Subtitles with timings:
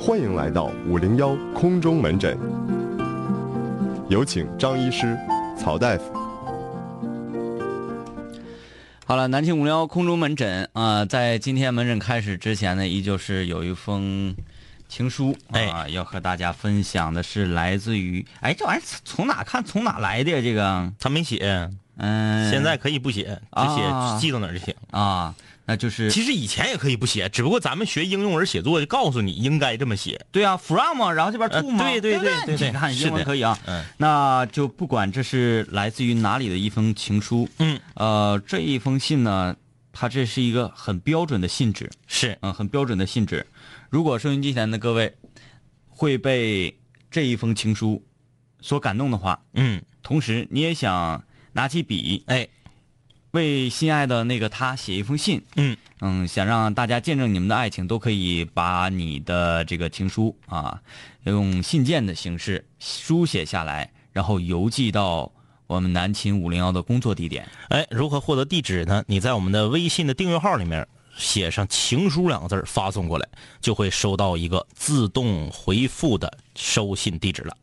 [0.00, 2.38] 欢迎来到五零幺空中门诊，
[4.08, 5.18] 有请张医师、
[5.58, 6.12] 曹大夫。
[9.04, 14.36] 好了，南京五零幺空中门诊啊、在今天门诊开始之前呢，依旧是有一封
[14.88, 20.40] 情书啊，要和大家分享的是来自于哎，这玩意儿从哪看从哪来的呀？
[20.40, 24.72] 这个他没写，嗯，现在可以不写，只啊写寄到哪儿就行。
[24.92, 25.34] 啊，
[25.68, 30.18] 那就是其实以前也可以不写，只不过咱们学应用文写作就告诉你应该这么写。
[30.32, 32.18] 对啊，from，然后这边呃 to 嘛，对对？
[32.18, 33.84] 对对对你看是的英文可以啊，嗯。
[33.98, 39.54] 那就不管这是来自于哪里的一封情书，嗯，呃，这一封信呢，
[39.92, 43.46] 它这是一个很标准的信纸，是，嗯，很标准的信纸。
[43.90, 45.14] 如果收音机前的各位
[45.90, 46.74] 会被
[47.10, 48.02] 这一封情书
[48.62, 52.48] 所感动的话，嗯，同时你也想拿起笔，哎，
[53.32, 60.80] 为心爱的那个他写一封信，嗯嗯，想让大家见证你们的爱情，都可以把你的这个情书啊，
[61.24, 65.30] 用信件的形式书写下来，然后邮寄到
[65.66, 67.46] 我们南秦五零幺的工作地点。
[67.68, 69.04] 哎，如何获得地址呢？
[69.06, 73.28] 你在我们的微信的订阅号里面写上“情书”两个字发送过来，
[73.60, 77.56] 就会收到一个自动回复的收信地址了。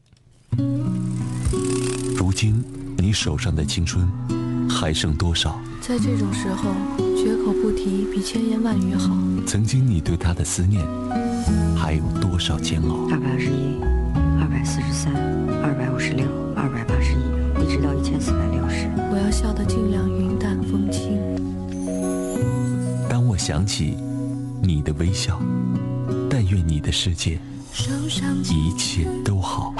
[2.16, 2.64] 如今
[2.98, 4.08] 你手上的青春
[4.70, 5.60] 还剩多少？
[5.82, 6.74] 在这种时候，
[7.16, 9.16] 绝口不提比千言万语好。
[9.46, 10.84] 曾经你对他的思念
[11.76, 13.08] 还有多少煎熬？
[13.12, 13.80] 二百二十一，
[14.42, 15.14] 二百四十三，
[15.64, 18.90] 二百五十六，二百八十一，一直到一千四百六十。
[19.12, 21.20] 我要笑得尽量云淡风轻。
[23.08, 23.96] 当我想起
[24.62, 25.40] 你的微笑，
[26.30, 27.40] 但愿你的世界
[28.50, 29.74] 一切都好。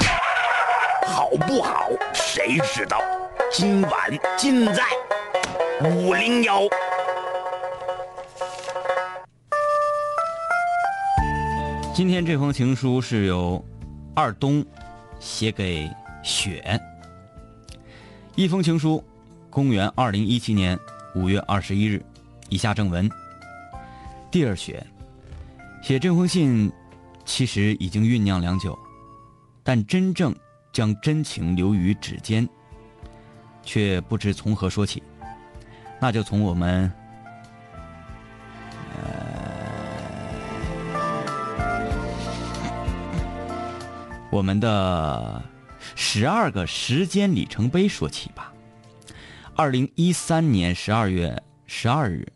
[1.08, 1.90] 好不好？
[2.14, 2.98] 谁知道？
[3.58, 3.92] 今晚
[4.38, 4.84] 尽在
[5.82, 6.64] 五零幺。
[11.94, 13.64] 今天这封情书是由
[14.14, 14.62] 二东
[15.22, 15.90] 写给
[16.22, 16.78] 雪。
[18.36, 19.02] 一封情书，
[19.50, 20.78] 公元二零一七年
[21.16, 22.04] 五月二十一日。
[22.50, 23.10] 以下正文
[24.30, 24.86] 第二雪，
[25.82, 26.70] 写这封信
[27.24, 28.78] 其实已经酝酿良久，
[29.64, 30.36] 但真正
[30.74, 32.46] 将真情流于指尖，
[33.66, 35.04] 却不知从何说起。
[36.00, 36.92] 那就从我们
[44.30, 45.42] 我们的
[45.96, 48.54] 十二个时间里程碑说起吧。
[49.56, 52.28] 二零一三年十二月十二日，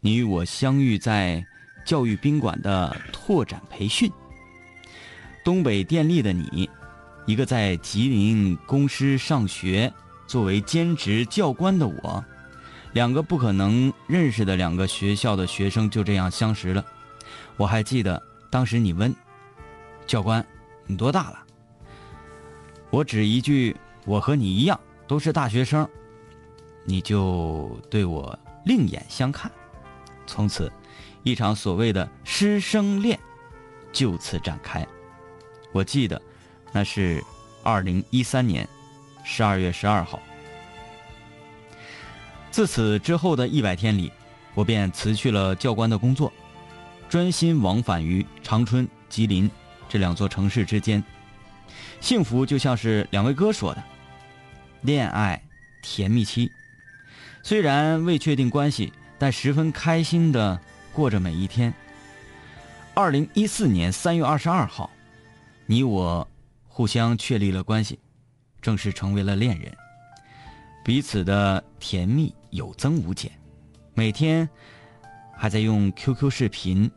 [0.00, 1.44] 你与我相遇在
[1.84, 4.10] 教育宾馆的拓展培训。
[5.44, 6.70] 东北电力的你，
[7.26, 9.92] 一个在吉林公师上学，
[10.32, 12.24] 作为兼职教官的我，
[12.94, 16.82] 两个不可能认识的两个学校的学生就这样相识了。
[17.58, 19.14] 我还记得当时你问
[20.06, 20.42] 教官。
[20.86, 21.44] 你多大了？
[22.88, 23.76] 我只一句，
[24.06, 25.86] 我和你一样，都是大学生。
[26.86, 29.52] 你就对我另眼相看，
[30.26, 30.72] 从此，
[31.24, 33.20] 一场所谓的师生恋
[33.92, 34.88] 就此展开。
[35.72, 36.20] 我记得，
[36.72, 37.22] 那是
[37.62, 38.66] 二零一三年
[39.24, 40.20] 十二月十二号。
[42.50, 44.12] 自此之后的一百天里，
[44.54, 46.32] 我便辞去了教官的工作，
[47.08, 49.50] 专心往返于长春、吉林。
[49.88, 51.04] 这两座城市之间，
[52.00, 53.84] 幸福就像是两位哥说的
[54.80, 55.42] ：“恋爱
[55.82, 56.50] 甜蜜期，
[57.42, 60.58] 虽然未确定关系，但十分开心的
[60.94, 61.74] 过着每一天。”
[62.94, 64.90] 二零一四年三月二十二号，
[65.66, 66.26] 你我
[66.68, 67.98] 互相确立了关系，
[68.62, 69.76] 正式成为了恋人，
[70.84, 73.30] 彼此的甜蜜有增无减，
[73.92, 74.48] 每天
[75.36, 76.90] 还在用 QQ 视频，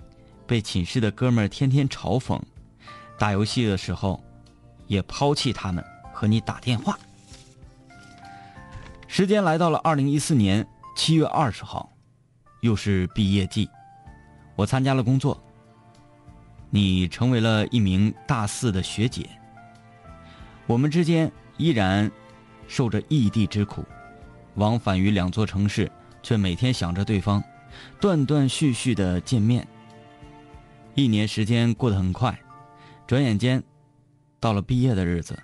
[0.45, 2.39] 被寝室的哥们儿天天嘲讽。
[3.17, 4.23] 打游戏的时候，
[4.87, 5.83] 也抛弃他们
[6.13, 6.97] 和你打电话。
[9.07, 11.91] 时间来到了二零一四年七月二十号，
[12.61, 13.69] 又是毕业季，
[14.55, 15.41] 我参加了工作。
[16.69, 19.29] 你成为了一名大四的学姐。
[20.67, 22.11] 我们之间依然
[22.67, 23.85] 受着异地之苦，
[24.55, 25.91] 往返于两座城市，
[26.21, 27.43] 却每天想着对方，
[27.99, 29.67] 断断续续的见面。
[30.93, 32.37] 一年时间过得很快。
[33.07, 33.61] 转眼间，
[34.39, 35.37] 到了毕业的日子，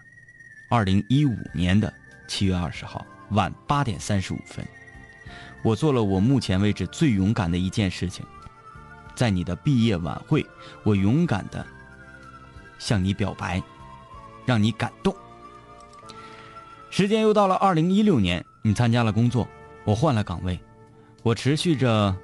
[0.70, 1.94] 二零一五年的
[2.28, 4.66] 七月二十号晚八点三十五分，
[5.64, 8.26] 我做了我目前为止最勇敢的一件事情，
[9.16, 10.46] 在你的毕业晚会，
[10.84, 11.66] 我勇敢的
[12.80, 13.62] 向你表白，
[14.46, 15.16] 让你感动。
[16.92, 19.48] 时间又到了二零一六年，你参加了工作，
[19.86, 20.60] 我换了岗位，
[21.24, 22.16] 我持续着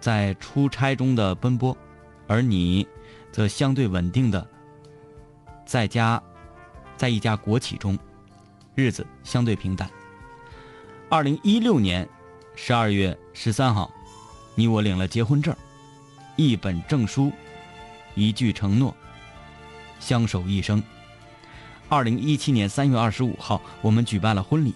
[0.00, 1.76] 在出差中的奔波，
[2.26, 2.86] 而你。
[3.32, 4.46] 则相对稳定的
[5.64, 6.22] 在家，
[6.98, 7.98] 在一家国企中，
[8.74, 9.90] 日子相对平淡。
[11.08, 12.06] 二零一六年
[12.54, 13.90] 十二月十三号，
[14.54, 15.56] 你我领了结婚证，
[16.36, 17.32] 一本证书，
[18.14, 18.94] 一句承诺，
[19.98, 20.82] 相守一生。
[21.92, 24.74] 二零一七年三月二十五号，我们举办了婚礼，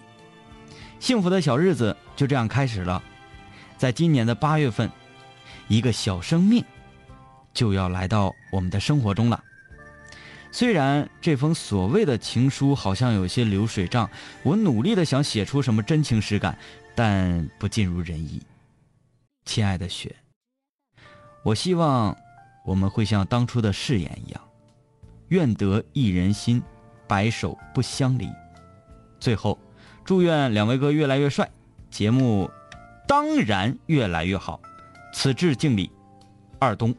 [1.01, 3.03] 幸福的小日子就这样开始了。
[3.79, 4.91] 在今年的八月份，
[5.67, 6.63] 一个小生命
[7.55, 9.43] 就要来到我们的生活中了。
[10.53, 14.11] 虽然这封所谓的情书好像有些流水账，
[14.43, 16.59] 我努力的想写出什么真情实感，
[16.95, 18.43] 但不尽如人意。
[19.47, 20.15] 亲爱的雪，
[21.43, 22.15] 我希望
[22.67, 24.41] 我们会像当初的誓言一样，
[25.29, 26.63] 愿得一人心，
[27.07, 28.29] 白首不相离。
[29.19, 29.59] 最后，
[30.05, 31.49] 祝愿两位哥越来越帅，
[31.91, 32.51] 节目
[33.09, 34.61] 当然越来越好。
[35.13, 35.91] 此致敬礼，
[36.59, 36.95] 二东。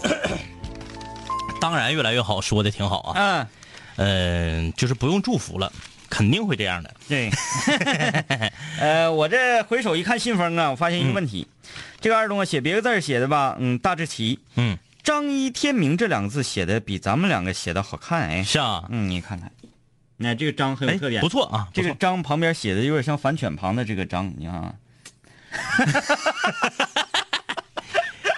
[1.60, 3.12] 当然越来越好，说的挺好啊。
[3.16, 3.46] 嗯，
[3.96, 5.70] 呃、就是不用祝福了，
[6.08, 6.90] 肯定会这样的。
[7.06, 7.30] 对。
[8.80, 11.46] 呃，我这回首一看信封啊，我发现一个问题，
[12.00, 14.38] 这个二东啊写别个字写的吧，嗯，大致齐。
[14.54, 18.42] 嗯，张一天明这两个字写的比咱们两个写的好看哎。
[18.42, 19.50] 是啊，嗯，你看看，
[20.16, 24.74] 那这个张很有哎特点，不错啊，这个张旁边写的有点像反犬旁的这个张，你看啊。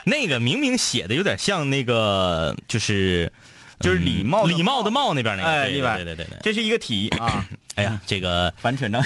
[0.05, 3.32] 那个明明写的有点像那个，就是
[3.79, 5.49] 就是嗯礼貌的礼貌的貌那边那个。
[5.49, 6.38] 对哎对对对对。
[6.43, 9.05] 这是一个体啊， 哎呀，这个反犬张。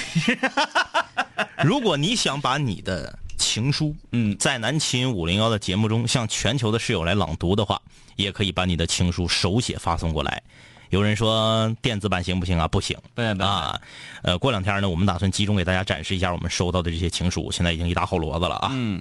[1.64, 3.18] 如果你想把你的
[3.56, 7.80] 情书，嗯在南秦五零幺的节目中向全球的室友来朗读的话，
[8.14, 10.42] 也可以把你的情书手写发送过来。
[10.90, 12.68] 有人说电子版行不行啊？
[12.68, 13.80] 不行不行啊！
[14.20, 18.68] 呃，过两天呢，我们打算集中给大家展示一下我们收到的这些情书，现在已经一大后骡子了啊！
[18.74, 19.00] 嗯，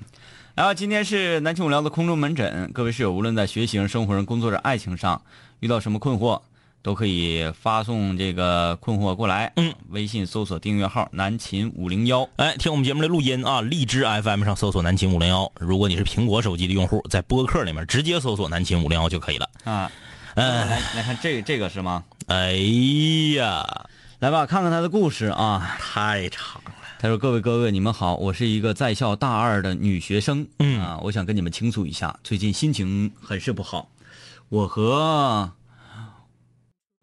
[0.55, 5.21] 然后今天是南青五聊的空中门诊，各位室友无论在学习上、生活上、工作上、爱情上
[5.59, 6.41] 遇到什么困惑，
[6.85, 9.51] 都可以发送这个困惑过来。
[9.55, 15.51] 嗯，微信搜索订阅号“南秦五零幺哎，听我们节目的录音啊，荔枝 FM 上搜索南秦五零幺。
[15.59, 19.91] 如果你是苹果手机的用户，在播客里面直接搜索南秦五零幺就可以了。”啊。
[20.35, 22.03] 哎，来来看这个这个是吗？
[22.27, 22.51] 哎
[23.35, 23.65] 呀，
[24.19, 25.75] 来吧，看看他的故事啊。
[25.79, 26.71] 太长了。
[26.99, 33.89] 他说：“各位各位，你们好，我是一个在校大二的女学生，嗯啊，我想跟你们倾诉一下，最近心情很是不好。
[34.49, 35.51] 我和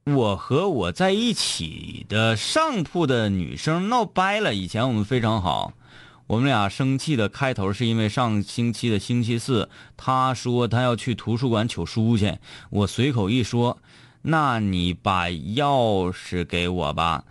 [0.05, 5.75] 我和我在一起的上铺的女生闹掰了，以前我们非常好。
[6.27, 12.37] 我们俩生气的开头是因为上星期的星期四，她说她要去图书馆取书去，
[12.71, 13.79] 我随口一说，
[14.23, 17.23] 那你把钥匙给我吧。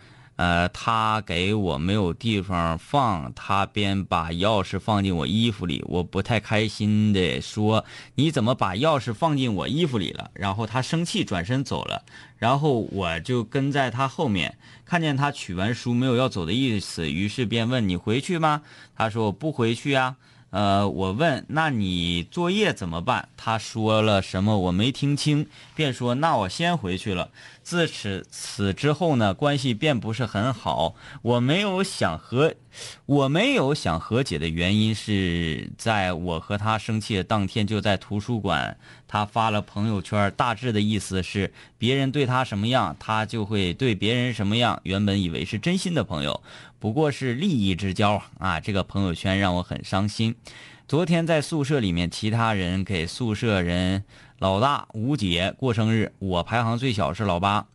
[0.41, 5.83] 呃，他给我没有地方放，他便把钥匙放进我衣服里。
[5.85, 7.85] 我不太开心的说
[8.17, 12.03] ：“你怎么把钥匙放进我衣服里了？”然后他生气转身走了，
[12.39, 18.63] 然后我就跟在他后面，看见他取完书没有要走的意思，于是便问：“你回去吗？”
[18.97, 20.15] 他说：“我不回去啊。”
[20.51, 27.31] 呃，我问：“那你作业怎么办？”他说了什么我没听清，便说：“那我先回去了。”
[27.63, 30.95] 自此此之后呢，关系便不是很好。
[31.21, 32.55] 我没有想和，
[33.05, 38.77] 我没有想和解的原因是在我和他生气当天，就在图书馆，
[39.07, 44.81] 他发了朋友圈，大致的意思是别人对他什么样，他就会对别人什么样。
[44.83, 46.41] 原本以为是真心的朋友，
[46.81, 48.59] 不过是利益之交啊！
[48.59, 50.35] 这个朋友圈让我很伤心。
[50.87, 54.03] 昨天在宿舍里面，其他人给宿舍人
[54.39, 57.67] 老大吴姐过生日，我排行最小是老八。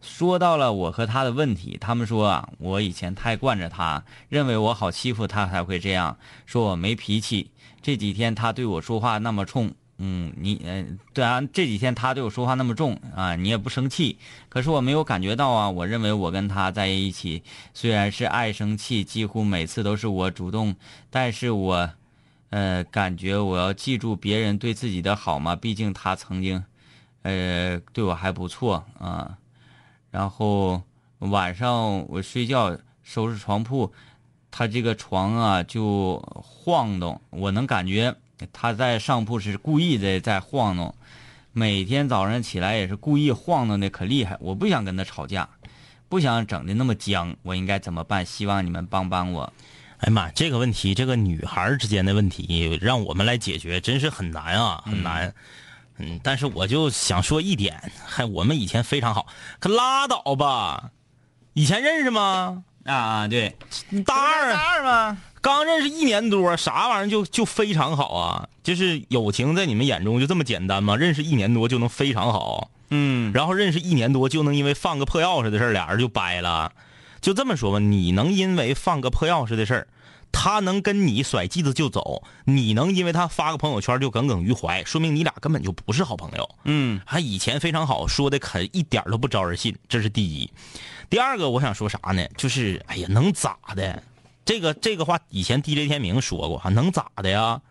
[0.00, 6.16] 说到了我和他的问题，他们说啊，我以前太惯着他，认为我好欺负他才会这样，
[6.46, 7.50] 说我没脾气。
[7.82, 15.70] 这几天他对我说话那么冲，嗯，你嗯、对啊，这几天他对我说话那么重啊，你也不生气，可是我没有感觉到啊。
[15.70, 20.76] 我认为我跟他在一起，虽然是爱生气，几乎每次都是我主动，
[21.10, 21.90] 但是我。
[22.50, 26.62] 呃，感觉我要记住别人对自己的好嘛，毕竟他曾经，
[27.22, 29.36] 呃，对我还不错啊。
[30.12, 30.80] 然后
[31.18, 33.92] 晚上我睡觉收拾床铺，
[34.52, 38.14] 他这个床啊就晃动，我能感觉
[38.52, 40.94] 他在上铺是故意的在晃动。
[41.52, 45.48] 每天早上起来也是故意晃动的可厉害，我不想跟他吵架，
[46.08, 48.26] 不想整的那么僵，我应该怎么办？
[48.26, 49.52] 希望你们帮帮我。
[49.98, 55.32] 哎呀妈，这个问题，这个女孩之间的问题，让我们来解决，真是很难啊，很难。
[55.98, 59.28] 嗯，但是我就想说一点，还我们以前非常好，
[59.60, 60.90] 可拉倒吧。
[61.52, 62.64] 以前认识吗？
[62.84, 63.56] 啊啊，对，
[64.04, 65.18] 大二大二吗？
[65.44, 68.48] 刚认识一年多，啥玩意儿就就非常好啊？
[68.62, 70.96] 就是友情在你们眼中就这么简单吗？
[70.96, 76.72] 认识一年多就能非常好，嗯，然后认识一年多就能因为放个破钥匙的事儿俩人就掰了？
[77.20, 79.88] 就这么说吧，你能因为放个破钥匙的事儿，
[80.32, 86.48] 他能跟你甩机子就走，你能因为他发个朋友圈就耿耿于怀，说明你俩根本就不是好朋友。
[86.64, 90.50] 嗯，还以前非常好，说的可一点都不招人信，这是第一。
[91.10, 92.26] 第二个，我想说啥呢？
[92.34, 94.02] 就是哎呀，能咋的？
[94.44, 97.62] 这个这个话以前 DJ 天明说过，哈，能咋的呀？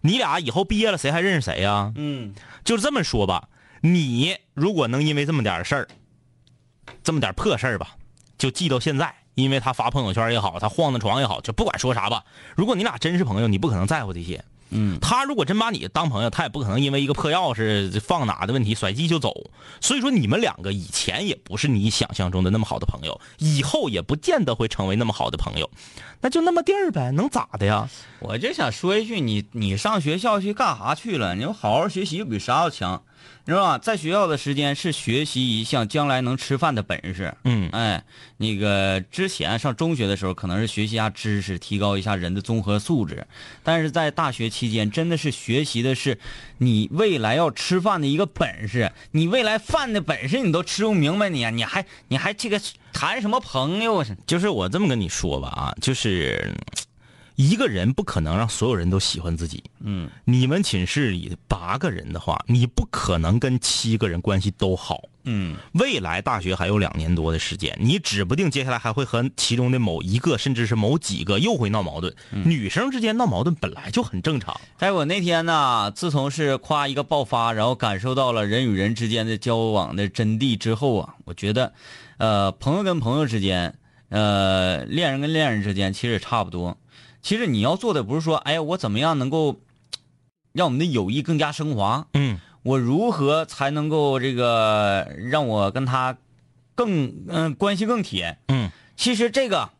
[0.00, 1.92] 你俩以后毕业了，谁还认识谁呀？
[1.96, 2.34] 嗯，
[2.64, 3.48] 就是这么说吧，
[3.82, 5.88] 你如果能因为这么点事儿，
[7.02, 7.96] 这么点破事儿吧，
[8.38, 12.24] 就记到现在，因为他发朋友圈也好，他晃荡床也好，就不管说啥吧。
[12.56, 14.44] 如果你俩真是朋友，你不可能在乎这些。
[14.70, 19.32] 嗯，他如果真把你当朋友，他也不可能因为一个破钥匙放哪的问题甩机就走。
[19.80, 25.70] 所以说，你们两个以前也不是你想象中的那么好的朋友，以后也不见得会成为那么好的朋友。
[26.20, 27.88] 那就那么地儿呗，能咋的呀？
[28.18, 31.34] 我就想说一句，你你上学校去干啥去了？
[31.34, 33.02] 你要好好学习，比啥都强，
[33.44, 33.78] 你知道吧？
[33.78, 37.34] 在学校的时间是学习一项将来能吃饭的本事。
[37.44, 38.04] 嗯哎，
[38.36, 43.26] 那个之前上中学的时候，可能是学习一下知识，提高一下人的综合素质，
[43.62, 46.18] 但是在大学期间，真的是学习的是
[46.58, 48.92] 你未来要吃饭的一个本事。
[49.12, 52.60] 你未来饭的本事你都吃不明白你，你还你还这个
[52.92, 54.06] 谈什么朋友啊？
[54.26, 56.54] 就是我这么跟你说吧啊，就是
[57.38, 59.62] 一个人不可能让所有人都喜欢自己。
[59.78, 65.04] 嗯，你们寝室里八个人的话，你不可能跟七个人关系都好。
[65.22, 72.12] 嗯，未来大学还有两年多的时间，你指不定接下来还会和其中的某一个，甚至是某几个又会闹矛盾。
[72.32, 74.60] 女生之间闹矛盾本来就很正常。
[74.76, 81.72] 在我那天呢，自从是夸一个爆发，然后感受到了人与人之间的交往的真谛之后啊，我觉得，
[82.16, 83.78] 呃，朋友跟朋友之间，
[84.08, 86.76] 呃，恋人跟恋人之间其实也差不多。
[87.22, 89.60] 其实你要做的不是说，哎呀，我怎么样能够
[90.52, 92.06] 让我们的友谊更加升华？
[92.14, 96.16] 嗯，我如何才能够这个让我跟他
[96.74, 98.38] 更嗯、关系更铁？
[98.48, 99.70] 嗯，其实这个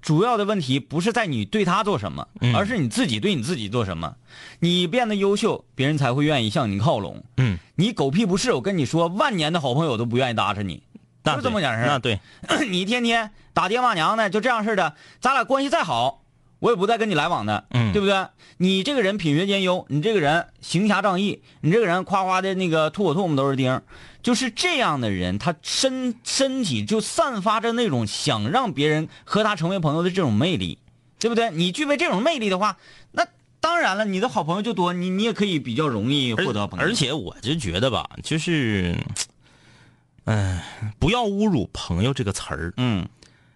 [0.00, 4.16] 主要的问题不是在你对他做什么，嗯而是你自己对你自己做什么。
[4.60, 7.24] 你变得优秀，别人才会愿意向你靠拢。
[7.38, 10.82] 嗯，你狗屁不是，我跟你说，万年的好朋友都不愿意搭理你。
[11.24, 12.20] 那就这么点事儿那对，
[12.70, 16.22] 你天天打爹骂娘的，就这样式的，咱俩关系再好，
[16.58, 18.26] 我也不再跟你来往的，嗯对不对？
[18.56, 23.82] 你这个人品学兼优，你这个人行侠仗义，你这个人夸夸的那个吐口唾沫都是钉儿，
[24.22, 30.78] 就是这样的人，他身身体就散发着那种想让别人和他成为朋友的这种魅力，
[31.18, 31.50] 对不对？
[31.50, 32.78] 你具备这种魅力的话，
[33.12, 33.26] 那
[33.60, 36.86] 当然了，你的好朋友就多，你你也可以比较容易获得朋友。
[36.86, 38.96] 而且我就觉得吧，就是，
[40.24, 40.58] 嗯、
[40.98, 42.72] 不要侮辱“朋友”这个词儿。
[42.78, 43.06] 嗯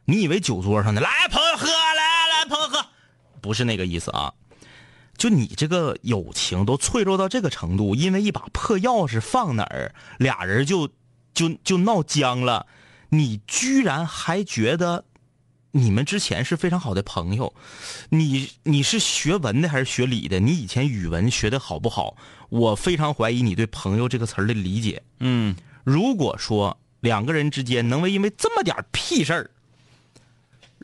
[0.04, 2.84] 你以为酒桌上的来朋友喝，来来朋友喝，
[3.40, 4.32] 不是那个意思啊。
[5.16, 10.88] 就你这个友情都脆弱到这个程度，因为一把破钥匙放哪儿，俩人就
[11.34, 12.66] 就就闹僵了。
[13.10, 15.04] 你居然还觉得
[15.72, 17.52] 你们之前是非常好的朋友？
[18.08, 20.40] 你你是学文的还是学理的？
[20.40, 22.16] 你以前语文学的好不好？
[22.48, 25.02] 我非常怀疑你对“朋友”这个词儿的理解。
[25.18, 25.54] 嗯
[25.84, 29.50] 如果说两个人之间能为因为这么点屁事儿，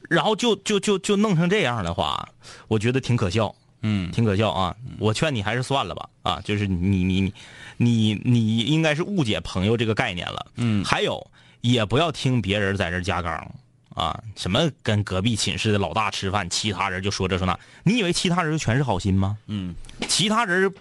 [0.08, 2.28] 然后就就就就弄成这样的话，
[2.68, 4.76] 我觉得挺可笑，嗯挺可笑啊！
[4.98, 7.32] 我劝你还是算了吧，啊，就是你你你
[7.76, 10.46] 你你应该是误解朋友这个概念了。
[10.56, 13.54] 嗯还有，也不要听别人在这加杠
[13.94, 19.38] 啊，什么跟隔壁寝室的老大吃饭，其他人就说这说那，你以为其他人就全是好心吗？
[19.46, 19.74] 嗯，
[20.08, 20.72] 其他人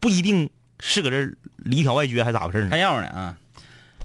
[0.00, 0.48] 不一定
[0.80, 2.70] 是搁这儿里挑外撅，还咋回事呢？
[2.70, 3.36] 看样呢啊！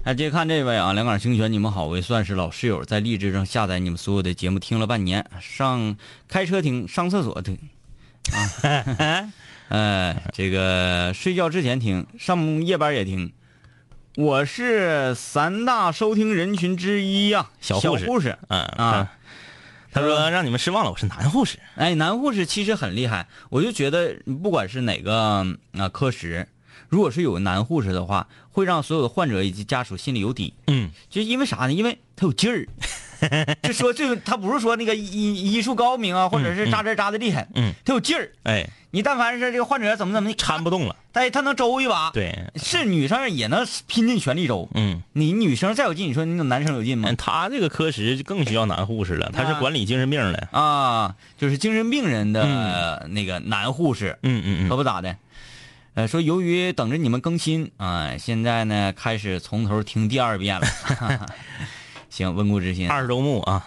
[0.04, 5.96] 哎，接着看这位啊，两杆清泉，你们好，我也算是老室友，在荔枝上下载你们所有的节目，听了半年，上
[6.28, 7.58] 开车听，上厕所听，
[8.30, 9.32] 啊，
[9.70, 13.32] 哎，这个睡觉之前听，上夜班也听，
[14.16, 19.10] 我是三大收听人群之一呀、小护士小护士嗯啊。
[19.90, 21.58] 他说让你们失望了，我是男护士。
[21.76, 25.46] 哎，男护士其实很厉害，我就觉得不管是哪个
[25.78, 26.46] 啊、科室，
[26.88, 30.54] 如果是有男护士的话，会让所有的患者以及家属心里有底。
[30.66, 31.72] 嗯，就因为啥呢？
[31.72, 32.66] 因为他有劲儿。
[33.62, 38.30] 就说这个，他不是说那个医医术高明啊，或者是扎针扎的厉害，嗯，他有劲儿。
[38.42, 40.96] 哎，你但凡是这个患者怎么怎么的，搀不动了。
[41.10, 44.68] 但他能周一把。，对，是女生也能拼尽全力周。
[44.74, 47.16] 嗯，你女生再有劲，你说你有男生有劲吗嗯？
[47.16, 50.48] 他这个科室就更需要男护士了，他是管理精神病的。
[50.50, 54.18] 啊，就是精神病人的那个男护士。
[54.22, 55.16] 嗯嗯嗯，可不咋的。
[55.94, 60.66] 呃，说由于等着你们更新啊、现在呢开始从头听第二遍了。
[62.10, 62.90] 行，温故知新。
[62.90, 63.64] 二十周目啊，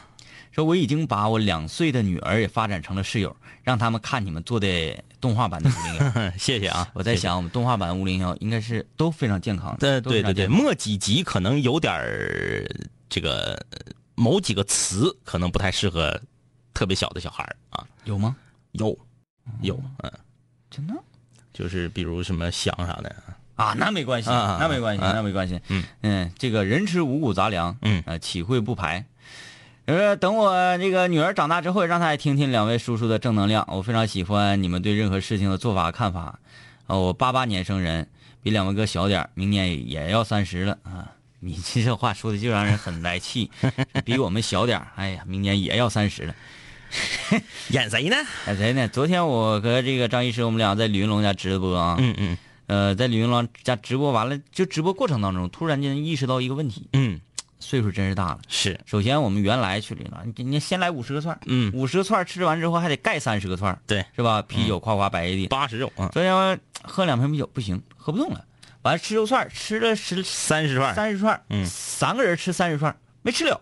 [0.51, 6.31] 说我已经把我两岁的女儿也发展成了室友，让他们看你们做的动画版的五零幺。
[6.38, 6.89] 谢谢啊！
[6.93, 10.01] 我在想，我们动画版五零幺应该是都非常健康的。
[10.01, 12.69] 对对对末几集可能有点儿
[13.07, 13.79] 这个呃
[14.15, 16.19] 某几个词可能不太适合
[16.74, 17.88] 特别小的小孩儿啊。
[18.03, 18.36] 有吗？
[18.74, 18.98] 有
[19.62, 20.12] 有，嗯，
[20.69, 20.93] 真的？
[21.57, 23.15] 就是比如什么香啥的，
[23.55, 25.59] 啊，那没关系，那没关系，啊那没关系。
[25.69, 29.03] 嗯嗯，这个人吃五谷杂粮，嗯啊，岂会不排？
[29.85, 33.65] 呃，等我这个女儿长大之后，让她也听听两位叔叔的正能量。
[33.71, 36.37] 我非常喜欢你们对任何事情的做法看法。
[36.85, 38.07] 啊，我八八年生人，
[38.43, 41.11] 比两位哥小点儿明年也要三十了啊。
[41.39, 43.49] 你这话说的就让人很来气，
[44.05, 46.35] 比我们小点儿哎呀，明年也要三十了。
[47.70, 48.15] 演谁呢？
[48.48, 48.88] 演，谁呢？
[48.88, 51.98] 昨天我和这个张医师，我们俩在李云龙家直播啊。
[52.00, 57.22] 嗯嗯呃，在李云龙家直播完了，就直播过程当中，突然间意识到一个问题：嗯，
[57.60, 58.39] 岁数真是大了。
[58.50, 64.41] 是，首先，我们原来去李云龙，你你先来五十个串，嗯，五十个串吃完之后还得盖三十个串，对，是吧？
[64.41, 65.48] 啤酒夸夸摆一地。
[65.48, 68.44] 八十肉啊，昨天我喝两瓶啤酒不行，喝不动了，
[68.82, 73.62] 完了吃肉串吃了十三十串，三十串，嗯三个人吃三十串没吃了。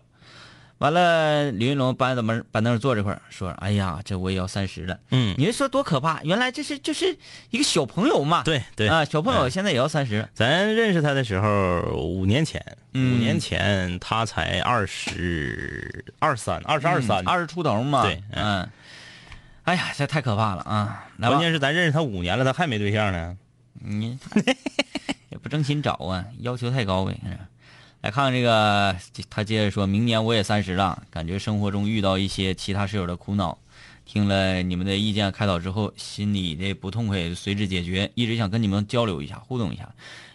[0.79, 6.21] 完了，李云龙搬到门板凳坐这块儿说：“哎呀，这我也要三十了。”嗯，你说多可怕！
[6.23, 7.17] 原来这是就是
[7.49, 8.43] 一个小朋友嘛。
[8.43, 10.27] 对对啊，小朋友现在也要三十。
[10.33, 12.61] 咱认识他的时候，五年前，
[12.93, 18.03] 嗯五年前他才二十二三，二十二三，二十出头嘛。
[18.03, 18.69] 对嗯。
[19.63, 21.07] 哎呀，这太可怕了啊！
[21.19, 23.37] 关，键是咱认识他五年了，他还没对象呢。
[23.73, 24.19] 你
[25.29, 27.17] 也不正心找啊，要求太高呗。
[28.05, 28.95] 来看看这个，
[29.31, 33.57] 他接着说明年我也三十了，感觉生活中遇到一些其他室友的苦恼，
[34.05, 39.91] 听了你们的意见开导之后，心里的不痛快也随之解决，一直想跟你们交流一下，互动一下。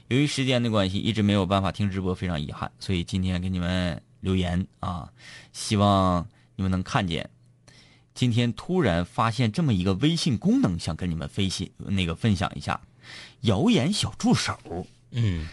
[0.08, 5.08] 由于时间的关系，一直没有办法听直播，非常遗憾，所以今天给你们留言啊，
[5.52, 7.30] 希望你们能看见。
[8.14, 12.80] 今天突然发现这么一个微信功能，想跟你们分析那个分享一下，
[13.42, 14.58] 谣言小助手。
[15.12, 15.46] 嗯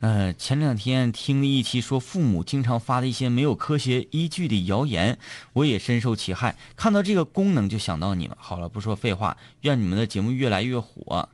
[0.00, 5.18] 呃，前两天听了一期说父母经常发的一些没有科学依据的谣言，
[5.52, 6.56] 我也深受其害。
[6.74, 8.36] 看到这个功能就想到你们。
[8.40, 11.28] 好了，不说废话，愿你们的节目越来越火。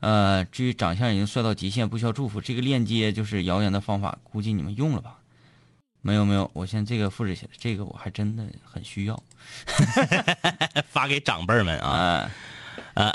[0.00, 2.42] 呃，至于长相已经帅到极限，不需要祝福。
[2.42, 5.16] 这个链接就是谣言的方法，估计你们用了吧？
[6.02, 9.22] 没有没有，我现在这个复制起来，这个我还真的很需要
[10.86, 12.30] 发给长辈们啊，啊。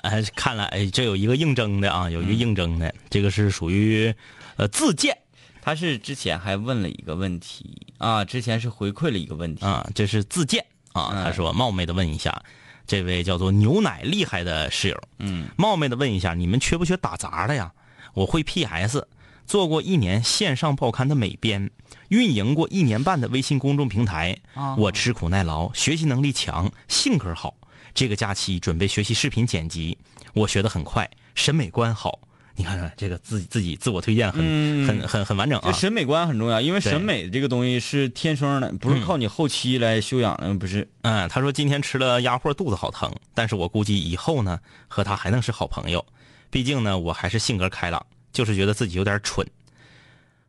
[0.02, 4.12] 呃，看来哎，这有一个应征的啊，有一个应征的，这个是属于
[4.60, 5.18] 呃自荐
[5.62, 11.12] 他是之前还问了一个问题啊，之前是回馈了一个问题啊，这是自荐啊。
[11.14, 12.44] 嗯他说冒昧的问一下，
[12.86, 17.72] 这位叫做牛奶厉害的室友，嗯，冒昧的问一下，你们缺不缺打杂的呀？
[18.14, 19.08] 我会 PS，
[19.46, 21.70] 做过一年线上报刊的美编，
[22.10, 24.38] 运营过一年半的微信公众平台。
[24.56, 27.56] 啊我吃苦耐劳，学习能力强，性格好。
[27.94, 29.98] 这个假期准备学习视频剪辑，
[30.34, 32.20] 我学得很快，审美观好。
[32.60, 35.72] 你看看这个自己自己自我推荐很、嗯很很很完整啊。
[35.72, 40.86] 这审美观很重要，因为审美这个东西是天生的，不是靠你后期来修养的，不是。
[41.04, 46.06] 嗯，他说今天吃了鸭货，肚子好疼，但是我估计以后呢，和他还能是好朋友。
[46.50, 49.48] 毕竟呢，我还是性格开朗，就是觉得自己有点蠢。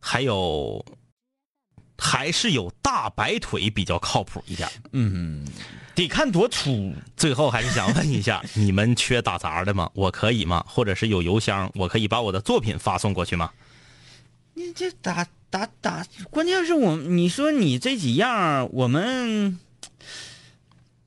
[0.00, 0.84] 还有，
[1.96, 4.68] 还是有大白腿比较靠谱一点。
[4.90, 5.46] 嗯，
[6.00, 6.92] 得看多粗。
[7.16, 9.90] 最后还是想问一下，你们缺打杂的吗？
[9.94, 10.64] 我可以吗？
[10.66, 13.50] 或者是有邮箱，我可以把我的作品发送过去吗？
[14.54, 19.58] 你这打打打，关键是我，你说你这几样，我们，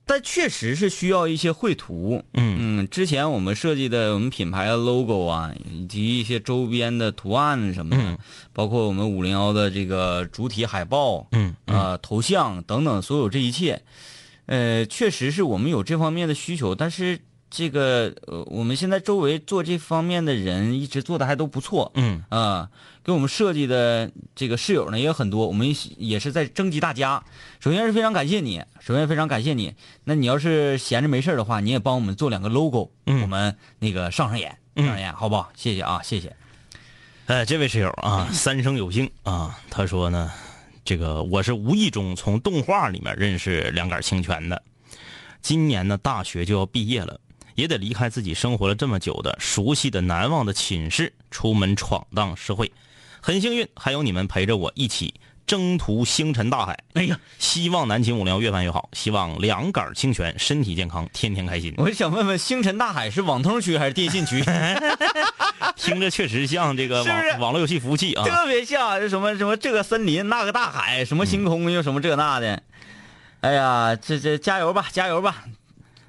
[0.06, 2.24] 但确实是需要一些绘图。
[2.34, 8.18] 嗯嗯，之前我们设计的我们品牌的 logo 啊，以及一些周边的图案什么的，嗯
[8.54, 13.82] 包括我们五零幺的这个主体海报，嗯啊、头像等等，所有这一切，
[14.46, 22.70] 呃，确实是我们有这方面的需求，但是这个呃，我们现在周围做这方面的人一直做的还都不错，嗯啊，
[23.04, 27.24] 给我们设计的这个室友呢也有很多，我们也是在征集大家。
[27.60, 29.76] 首先是非常感谢你，首先非常感谢你。
[30.04, 35.52] 那你要是闲着没事儿的话，你也帮我们做两个 logo，、嗯我们那个上上眼，嗯上上眼，好不好？
[35.56, 36.36] 谢谢啊，谢谢。
[37.28, 40.30] 哎，这位室友啊，三生有幸啊，他说呢，
[40.86, 44.62] 这个我是无意中从动画里面认识两杆清泉的。
[45.42, 47.20] 今年呢，大学就要毕业了，
[47.56, 52.72] 也得离开自己生活了这么久的熟悉的、难忘的寝室，出门闯荡社会。
[53.22, 55.14] 很幸运，还有你们陪着我一起
[55.46, 56.78] 征途星辰大海。
[56.94, 61.74] 哎呀，希望南秦五零幺越办越好，希望两杆清泉身体健康，天天开心。
[61.78, 64.44] 我想问问，星辰大海是网通区还是电信区？
[65.76, 68.24] 听着确实像这个网网络游戏服务器啊。
[68.24, 72.62] 特别像，就什么什么这个森林那个大海，什么星空又什么这那的。
[73.42, 75.44] 哎呀，这这加油吧，加油吧，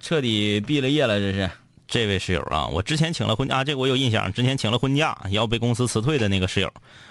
[0.00, 1.50] 彻底毕了业了，这是。
[1.94, 6.68] 这位室友啊，我之前请了婚啊，这个我有印象，之前请了婚假要被公司辞退的那个室友，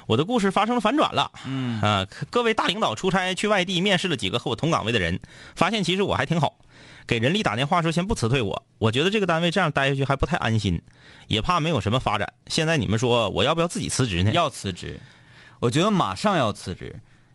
[0.08, 1.32] 我的故事发生了反转了。
[1.46, 5.18] 嗯啊，各位大领导出差去外地面试了几个和我同岗位的人，
[5.56, 6.58] 发现其实我还挺好，
[7.08, 10.82] 给人力打电话说先不辞退我，我觉得这个单位这样待下去还不太安心，
[11.30, 12.34] 也怕没有什么发展。
[12.48, 14.34] 现在你们说我要不要自己辞职呢？
[14.34, 15.00] 要辞职，
[15.62, 16.94] 我觉得马上要辞职，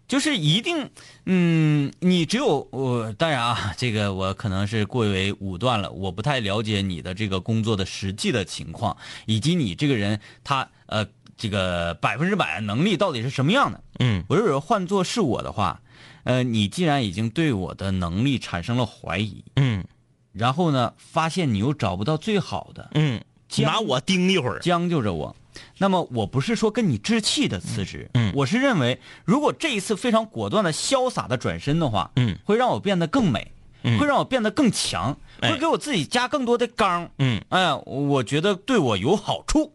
[0.09, 0.91] 就是一定，
[1.27, 13.85] 嗯，你只有我，当然啊， 这个我可能是过于武断了，我不太了解你的这个工作的实际的情况，以及你这个人他呃这个百分之百能力到底是什么样的。
[14.01, 15.81] 嗯我如果换做是我的话，
[16.25, 19.85] 呃，你既然已经对我的能力产生了怀疑，嗯
[20.33, 24.59] 然后呢，发现你又找不到最好的，嗯，将拿我盯一会儿。
[24.61, 25.37] 将就着我。
[25.79, 39.73] 那么我不是说跟你置气的辞职，嗯我是认为如果这一次非常果断的、潇洒的转身的话，嗯，会让我变得更美，嗯会让我变得更强，哎会给我自己加更多的刚，嗯，哎，我觉得对我有好处。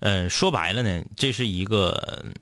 [0.00, 2.32] 呃，说白了呢，这是一个嗯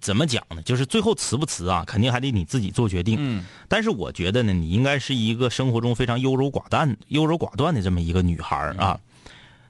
[0.00, 0.62] 怎么讲呢？
[0.62, 3.16] 就是最后辞不辞啊，肯定还得你自己做决定。
[3.18, 8.98] 嗯，但是我觉得呢，你应该是一个生活中非常优柔寡断、优柔寡断的这么一个女孩儿啊。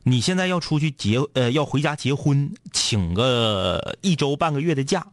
[0.08, 5.06] 你现在要出去结呃，要回家结婚，请个一周半个月的假，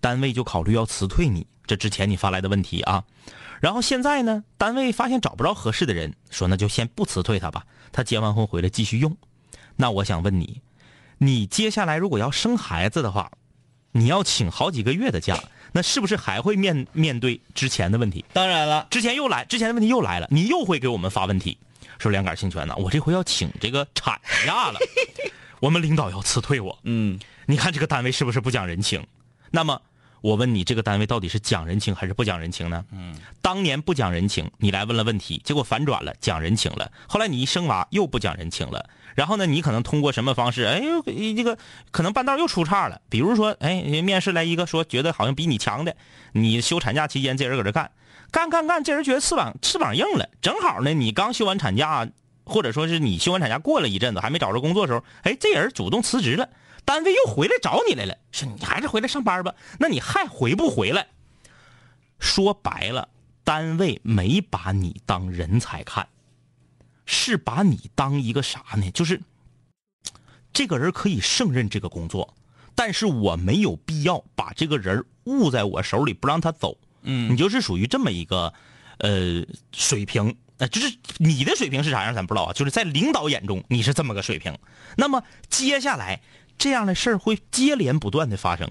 [0.00, 1.46] 单位就考虑要辞退你。
[1.66, 3.04] 这之前你发来的问题啊，
[3.60, 9.16] 然后现在呢，单位发现找不着合适的人，说那就先不辞退他吧，他结完婚回来继续用。
[9.76, 10.60] 那我想问你，
[11.18, 13.30] 你接下来如果要生孩子的话，
[13.92, 15.38] 你要请好几个月的假，
[15.70, 18.24] 那是不是还会面面对之前的问题？
[18.32, 21.56] 当然了，之前又来，之前的问题又来了，你又会给我们发问题，
[22.00, 24.78] 说两杆清泉呢，我这回要请这个产假了，
[25.60, 29.06] 我们领导要辞退我，嗯，你看这个单位是不是不讲人情？
[29.50, 29.80] 那么
[30.22, 32.84] 我问你，这个单位到底是讲人情还是不讲人情呢？
[32.92, 36.90] 嗯，当年不讲人情，你来问了问题，结果反转了，讲人情了。
[37.06, 41.58] 后来你一生娃又不讲人情了，然后呢，你可能通过什么方式，哎呦，这个
[41.90, 43.00] 可能半道又出岔了。
[43.10, 45.96] 比如说，哎，面试来一个说觉得好像比你强的，
[46.32, 47.90] 你休产假期间这人搁这干，
[48.30, 52.08] 干干干，这人觉得翅膀翅膀硬了，正好呢，你刚休完产假，
[52.44, 56.48] 或者说是你休完产假过了一阵子还没找着工作的时候，哎，这人主动辞职了。
[56.84, 59.54] 单位又回来找你来了，说你还是回来上班吧。
[59.78, 61.06] 那你还回不回来？
[62.18, 63.08] 说白了，
[63.44, 66.08] 单位没把你当人才看，
[67.06, 68.90] 是把你当一个啥呢？
[68.92, 69.20] 就是
[70.52, 72.34] 这个人可以胜任这个工作，
[72.74, 76.76] 但是我没有必要把这个人捂在我手里不让他走。
[77.02, 78.52] 嗯你就是属于这么一个
[78.98, 80.36] 呃水平。
[80.58, 82.52] 呃，就是你的水平是啥样，咱不知道啊。
[82.52, 84.58] 就是在领导眼中，你是这么个水平。
[84.94, 86.20] 那么接下来
[86.58, 88.70] 这样的事儿会接连不断的发生，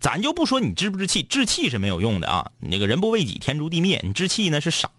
[0.00, 2.50] 咱就不说你置不置气，置气是没有用的啊。
[2.58, 4.00] 那个人不为己，天诛地灭。
[4.02, 4.90] 你置气那是傻，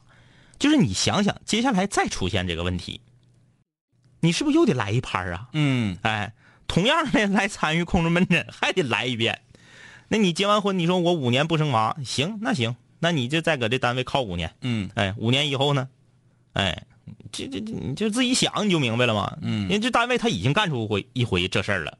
[0.57, 3.01] 就是你想想，接下来再出现这个问题，
[4.21, 5.49] 你是不是又得来一盘啊？
[5.51, 6.31] 嗯，哎，
[6.65, 9.41] 同样的来参与空中门诊还得来一遍。
[10.11, 14.53] 那你结完婚，你说我五年不生娃，行，那行，那你就再搁这单位靠五年。
[14.59, 15.87] 嗯，哎，五年以后呢？
[16.51, 16.83] 哎，
[17.31, 19.37] 这这这，你就自己想你就明白了嘛。
[19.41, 21.97] 嗯因为这单位他已经干出回一回这事儿了，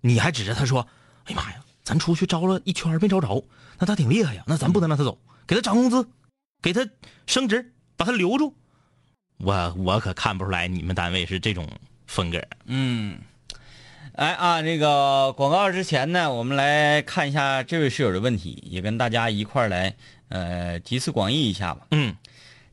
[0.00, 0.88] 你还指着他说
[1.28, 3.44] ：“哎呀妈呀，咱出去招了一圈没招着，
[3.78, 6.08] 那他挺厉害呀，那咱不能让他走，给他涨工资，
[6.62, 6.88] 给他
[7.26, 8.54] 升职，把他留住。”
[9.36, 11.68] 我我可看不出来你们单位是这种
[12.06, 12.42] 风格。
[12.64, 13.18] 嗯，
[14.18, 19.94] 哎啊，这个广告之前呢，我们来看一下这位室友的问题，也跟大家一块儿来
[20.28, 21.86] 呃集思广益一下吧。
[21.92, 22.16] 嗯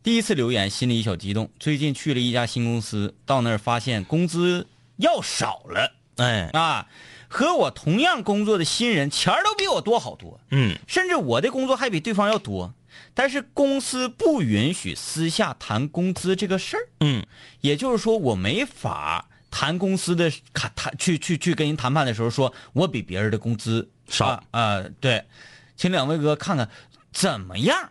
[0.02, 1.48] 第一次留言，心里小激动。
[1.60, 4.66] 最近去了一家新公司，到那儿发现工资
[4.98, 6.88] 要少了哎啊，
[7.28, 12.74] 和我同样工作的新人钱儿都比我多好多，嗯甚至我的工作还比对方要多。
[13.14, 17.24] 但是公司不允许私下谈工资这个事儿，嗯
[17.62, 19.28] 也就是说我没法
[19.58, 25.24] 谈公司的谈谈去去去跟人谈判的时候说我比别人的工资少啊、呃对，
[25.78, 26.70] 请两位哥看看
[27.14, 27.90] 怎么样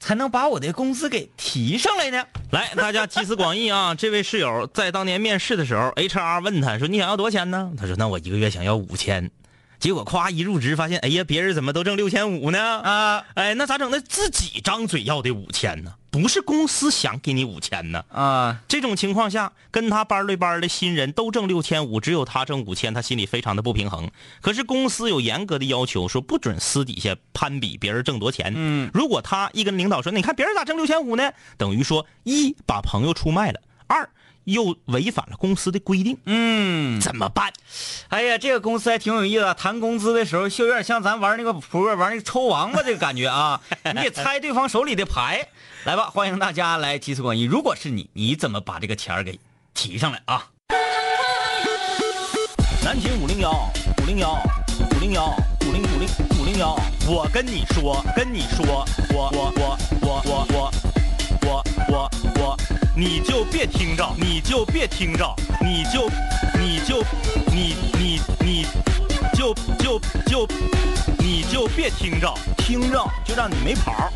[0.00, 2.26] 才能把我的工资给提上来呢？
[2.50, 3.94] 来，大家集思广益啊！
[3.94, 9.30] 这位室友在当年面试的时候，HR 问他说：“你想要多少钱呢？”他说：“那我一个月想要五千。”
[9.78, 12.80] 结果夸一入职，发现哎呀，别人怎么都挣六千五呢？
[12.80, 13.90] 啊哎，那咋整？
[13.90, 15.94] 那自己张嘴要的五千呢？
[16.10, 18.02] 不是公司想给你五千呢？
[18.10, 24.10] 啊，这种情况下，跟他班对班的新人都挣六千五，只有他挣五千，他心里非常的不平衡。
[24.40, 28.50] 可是公司有严格的要求，说不准私底下攀比别人挣多钱。
[28.56, 31.30] 嗯，如果他一跟领导说，你看别人咋挣六千五呢？
[31.58, 34.08] 等于说一把朋友出卖了，二
[34.46, 36.18] 又违反了公司的规定。
[36.24, 37.00] 嗯。
[37.00, 37.52] 怎么办？
[38.08, 43.60] 哎呀这个公司还挺有意思谈工资的时候就有点像咱玩那个扑克玩那个抽王八这个感觉啊。
[43.94, 45.46] 你得猜对方手里的牌
[45.84, 49.38] 来吧欢迎大家来集思广益如果是你你怎么把这个钱给
[49.74, 50.46] 提上来啊？
[52.82, 53.50] 南秦五零幺
[54.02, 54.38] 五零幺
[54.94, 55.26] 五零幺
[55.66, 56.08] 五零五零
[56.40, 56.76] 五零幺
[57.08, 60.72] 我跟你说跟你说我我我我我我
[61.46, 62.56] 我我我，
[62.96, 65.32] 你就别听着，你就别听着，
[65.62, 66.10] 你就
[66.58, 67.04] 你就
[67.52, 68.66] 你你你
[69.32, 70.48] 就就就
[71.18, 74.10] 你就别听着，听着就让你没跑儿，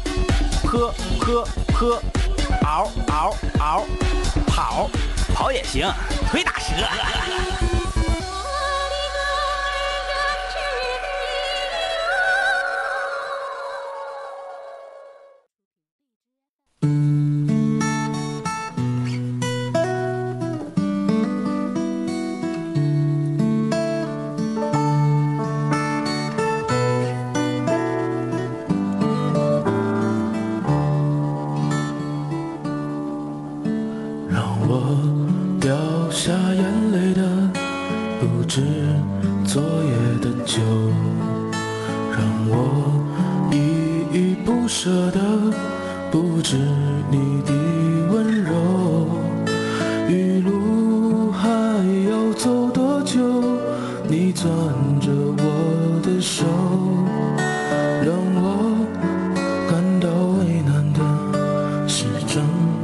[0.65, 2.03] 喝喝喝，
[2.63, 3.87] 嗷嗷嗷，
[4.49, 4.91] 跑
[5.33, 5.89] 跑也行，
[6.33, 7.70] 腿打折。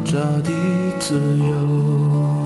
[0.07, 0.53] 扎的
[1.01, 2.45] 自由。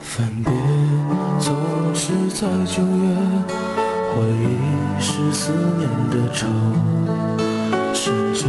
[0.00, 0.50] 分别
[1.38, 1.54] 总
[1.94, 3.14] 是在九月，
[4.14, 4.56] 回忆
[4.98, 6.46] 是思念的愁。
[7.92, 8.48] 深秋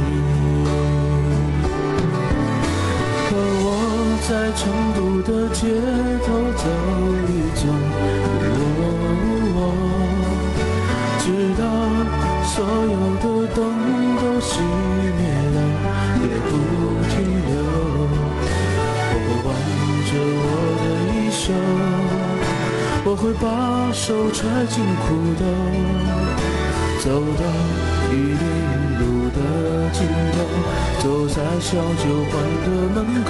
[4.31, 5.67] 在成都的街
[6.25, 6.63] 头走
[7.27, 7.67] 一走，
[9.57, 9.59] 哦
[11.19, 11.25] 直
[11.59, 11.61] 到
[12.45, 13.59] 所有的灯
[14.21, 14.49] 都熄
[15.17, 15.57] 灭了，
[16.23, 16.49] 也不
[17.09, 17.13] 停
[17.45, 17.51] 留。
[19.11, 19.49] 我会挽
[20.07, 20.41] 着我
[20.79, 21.43] 的衣袖，
[23.03, 23.43] 我会把
[23.91, 24.39] 手揣
[24.69, 25.03] 进裤
[25.37, 25.43] 兜，
[27.03, 27.43] 走到
[28.13, 28.41] 玉林
[28.97, 29.20] 路
[29.93, 30.35] 尽头，
[30.99, 33.29] 走在小酒馆的门口。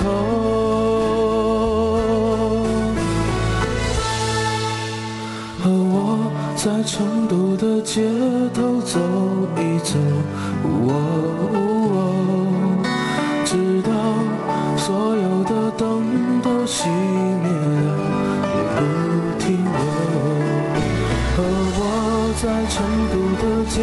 [5.64, 5.96] 和我
[6.56, 8.10] 在成都的街
[8.54, 9.00] 头走
[9.58, 10.00] 一走，
[10.64, 10.90] 哦
[13.46, 13.52] 直
[13.84, 13.92] 到
[14.78, 15.82] 所有的灯
[16.42, 16.88] 都熄
[17.44, 17.88] 灭了，
[18.48, 18.80] 也不
[19.38, 19.66] 停留。
[21.36, 21.38] 和
[21.78, 21.80] 我
[22.42, 22.74] 在成
[23.12, 23.76] 都的街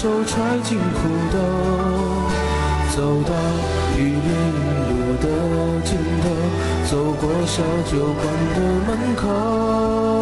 [0.00, 1.36] 手揣进裤兜，
[2.94, 3.34] 走到
[3.96, 4.14] 玉林
[4.86, 5.26] 路的
[5.84, 6.24] 尽头，
[6.88, 8.22] 走过小酒馆
[8.54, 10.17] 的门口。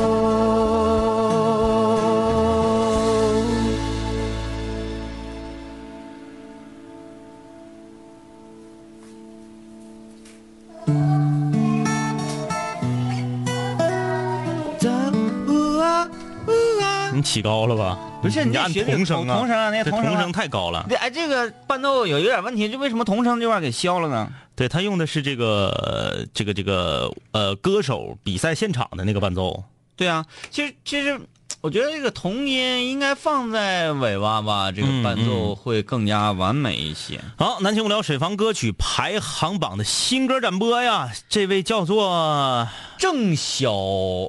[17.37, 17.99] 起高了吧？
[18.23, 20.87] 不是你这按旋律童声啊，童声啊那这童声太高了。
[20.89, 24.33] 这哎，这个伴奏有有点问题，就为什么童声这块给消了呢？
[24.55, 29.63] 对他用的是这个呃这个这个呃歌手比赛现场的那个伴奏。
[29.97, 31.21] 对啊，其实其实
[31.67, 37.21] 我觉得这个童音应该放在尾巴吧，这个嗯伴奏会更加完美一些。
[37.37, 43.69] 好，南青无聊水房歌曲排行榜的新歌展播呀，这位叫做郑小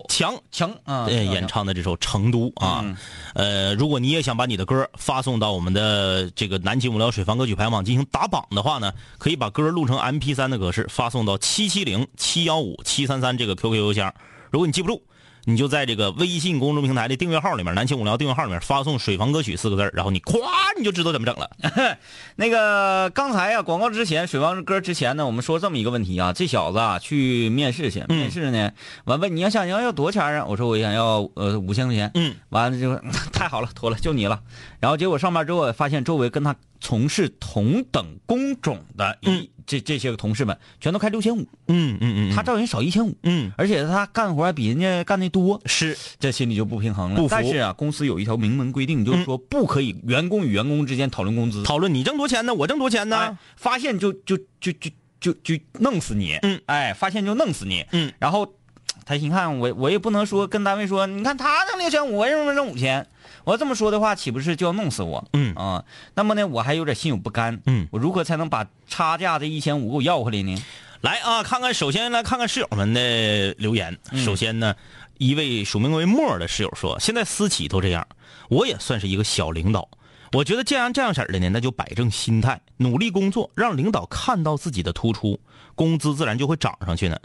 [0.09, 2.97] 强强啊，对演唱的这首《成都》啊，嗯
[3.35, 14.11] 呃，如果你也想把你的歌发送到我们的这个南京无聊水房歌曲排行榜进行打榜的话呢，可以把歌录成 MP 三的格式发送到七七零七幺五七三三这个 QQ 邮箱。
[14.49, 15.03] 如果你记不住，
[15.49, 20.41] 你就在这个微信公众平台的订阅号里面，南青无聊订阅号里面发送“水房歌曲”四个字然后你咵
[20.77, 21.49] 你就知道怎么整了。
[22.35, 28.73] 那个刚才啊，广告之前，水房歌之前呢，我们说这么一个问题啊，这小子啊去面试去，面试呢，
[29.05, 30.45] 完问你要想要要多少钱啊？
[30.45, 32.93] 我说我想要呃五千块钱，嗯，完了就
[33.31, 34.41] 太好了，妥了，就你了。
[34.81, 43.51] 然后结果上班之后，发现周围跟他从事同等工种的一、这这些个同事们，全都开六千五，嗯嗯嗯，他照人少一千五，嗯。
[43.57, 45.97] 而且他干活还比人家干的多，是。
[46.19, 47.27] 这心里就不平衡了。
[47.29, 51.63] 但是啊，公司有一条明文规定，就是说不可以员工与员工之间讨论工资。
[51.63, 53.17] 讨论你挣多钱呢，我挣多钱呢。
[53.17, 58.53] 哎，发现就就就就就就弄死你，嗯，哎，发现就弄死你，嗯，然后
[59.05, 63.07] 他一看我我也不能说跟单位说，你看他挣六千五，我为什么挣五千？
[63.47, 65.25] 我要这么说的话，岂不是就要弄死我？
[65.31, 70.61] 嗯啊，那么呢，我还有点心有不甘，嗯我如何才能把差价这一千五给我要回来呢？
[70.99, 73.97] 来啊，看看，首先来看看室友们的留言。
[74.11, 74.75] 嗯首先呢，
[75.17, 78.05] 一位署名为莫儿的室友说：“现在私企都这样，
[78.49, 79.87] 我也算是一个小领导。
[80.33, 85.39] 我觉得既然这样式儿的呢，那就摆正心态，努力工作，让领导看到自己的突出，
[85.75, 87.17] 工资自然就会涨上去呢。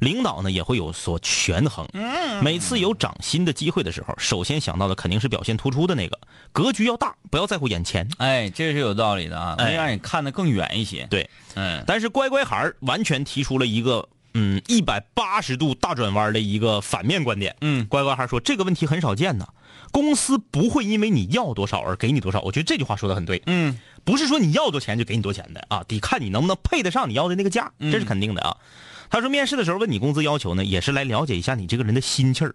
[0.00, 1.86] 领导呢也会有所权衡。
[2.42, 6.18] 每次有涨薪的机会的时候，首先想到的肯定是表现突出的那个，
[6.52, 8.08] 格局要大，不要在乎眼前。
[8.18, 11.06] 哎，这是有道理的啊，哎能让你看得更远一些。
[11.10, 17.56] 对，嗯，但是乖乖孩儿完全提出了一个嗯一百八十度大转弯的一个反面观点。
[17.60, 19.48] 嗯乖乖孩儿说这个问题很少见呐，
[19.92, 22.40] 公司不会因为你要多少而给你多少。
[22.42, 23.42] 我觉得这句话说的很对。
[23.46, 28.56] 嗯，不是说你要多钱就给你多钱的啊，得看你能不能配得上你要的那个价，这是肯定的啊。
[29.10, 32.54] 他说面试的时候问你工资要求呢，也是来了解一下你这个人的心气儿。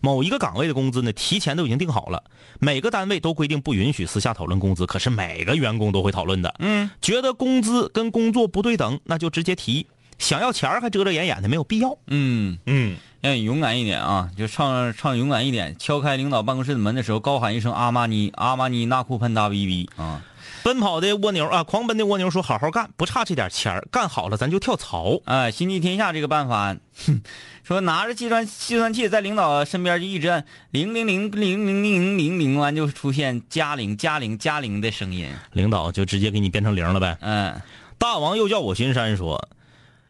[0.00, 2.24] 某一个岗位的工资呢，提前都已经定好了，
[2.58, 6.52] 每个单位都规定不允许私下讨论工资，可是每个员工都会讨论的。
[6.58, 9.86] 嗯，觉得工资跟工作不对等，那就直接提。
[10.18, 11.96] 想要钱还遮遮掩掩的，没有必要。
[12.08, 14.28] 嗯，嗯，要勇敢一点啊！
[14.36, 15.76] 就唱唱勇敢一点。
[15.78, 20.20] 敲开领导办公室的门的时候，高喊一声阿玛尼，阿玛尼纳库喷达逼逼啊！
[20.64, 25.20] 奔跑的蜗牛啊，狂奔的蜗牛说：“好好干，不差这点钱儿干好了咱就跳槽。
[25.24, 27.22] 哎，心系天下这个办法，哼，
[27.62, 35.28] 说拿着计算计算器在领导身边就一直按零零零零零零零零，完就出现加零加零加零的声音。
[35.52, 37.16] 领导就直接给你变成零了呗。
[37.20, 37.60] 嗯，
[37.98, 39.48] 大王又叫我巡山说：“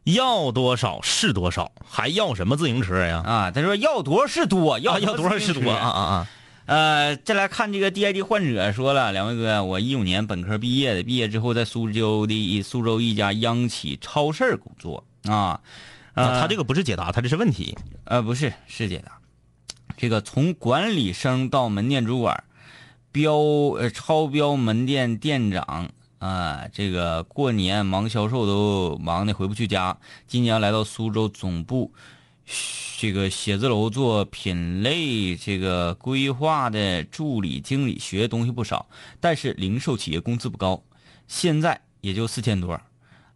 [0.04, 3.22] 要多少是多少，还要什么自行车呀？
[3.24, 6.28] 啊，他说要多是多，要要要多少是多啊啊啊！
[6.66, 15.60] 呃，再来看这个 DID 患者说了，两位哥，我一五年本科毕业的，毕业之后在苏州的苏州一家央企超市工作啊。
[16.14, 17.76] 呃，他这个不是解答，他这是问题。
[18.04, 19.12] 呃不是是解答，
[19.96, 22.44] 这个从管理生到门店主管，
[23.10, 25.90] 标呃超标门店店长
[26.22, 31.92] 啊、这个过年忙销售都忙得回不去家，今年来到苏州总部。
[32.96, 38.86] 这个写字楼做品类这个规划的助理经理，学的东西不少，
[39.18, 40.80] 但是零售企业工资不高，
[41.26, 42.80] 现在也就四千多。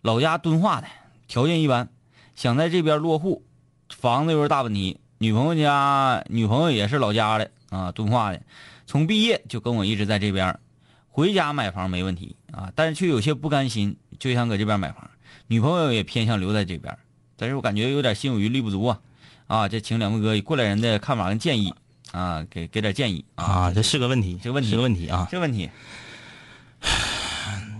[0.02, 0.86] 老家敦化的，
[1.26, 1.88] 条件一般，
[2.36, 3.42] 想在这边落户，
[3.88, 5.00] 房子又是大问题。
[5.18, 8.40] 女朋友家女朋友也是老家的啊，敦化的，
[8.86, 10.56] 从毕业就跟我一直在这边，
[11.16, 15.10] 回家买房没问题啊，但是却有些不甘心，就想搁这边买房。
[15.46, 16.94] 女朋友也偏向留在这边，
[17.38, 19.00] 但是我感觉有点心有余力不足啊。
[19.46, 21.72] 啊，这请两位哥以过来人的看法跟建议
[22.12, 25.26] 啊，给给点建议啊，这是个问题，这个问题是个问题啊。
[25.30, 25.70] 这问题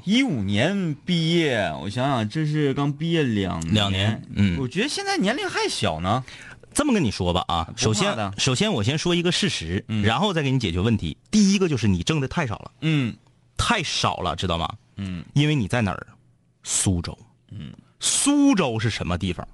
[0.05, 6.25] 一五年毕业，我想想，这是刚毕业两两年嗯我觉得现在年龄还小呢。
[6.73, 11.19] 这么跟你说吧啊，首先首先我先说一个事实，嗯然后再给你解决问题。
[11.31, 13.15] 第一个就是你挣的太少了，嗯
[13.57, 14.69] 太少了，知道吗？
[14.97, 16.07] 嗯，因为你在哪儿？
[16.63, 17.17] 苏州。
[17.51, 19.47] 嗯，苏州是什么地方？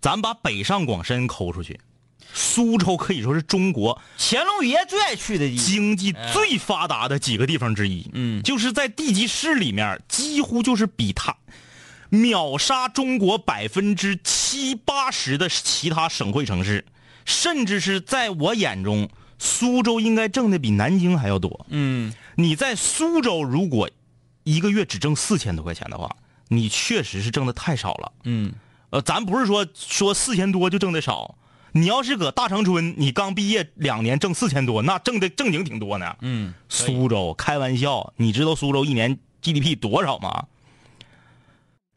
[0.00, 1.80] 咱把北上广深抠出去，
[2.32, 5.66] 苏州可以说是中国乾隆爷最爱去的地方。
[5.66, 8.08] 经济最发达的几个地方之一。
[8.12, 11.36] 嗯就是在地级市里面，几乎就是比它
[12.08, 16.84] 秒杀中国百分之七八十的其他省会城市，
[17.24, 21.66] 甚至是在我眼中，苏州应该挣的比南京还要多。
[21.70, 23.90] 嗯你在苏州如果
[24.44, 26.14] 一个月只挣四千多块钱的话，
[26.48, 28.12] 你确实是挣的太少了。
[28.24, 28.52] 嗯
[28.90, 31.36] 呃，咱不是说说四千多就挣的少，
[31.72, 36.16] 你要是搁大长春，你刚毕业两年挣四千多，那挣的正经挺多呢。
[36.20, 40.44] 嗯，苏州开玩笑，你知道苏州一年 GDP 多少吗？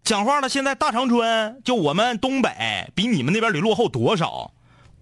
[0.03, 4.51] 讲话了，现在大长春就我们东北比你们那边得落后多少？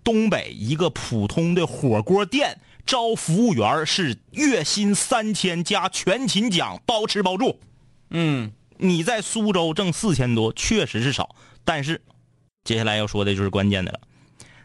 [0.03, 7.59] 东北一个普通的火锅店招服务员是月薪三千加全勤奖，包吃包住。
[8.09, 11.35] 嗯你在苏州挣四千多，确实是少，
[11.65, 12.01] 但是
[12.63, 13.99] 接下来要说的就是关键的了，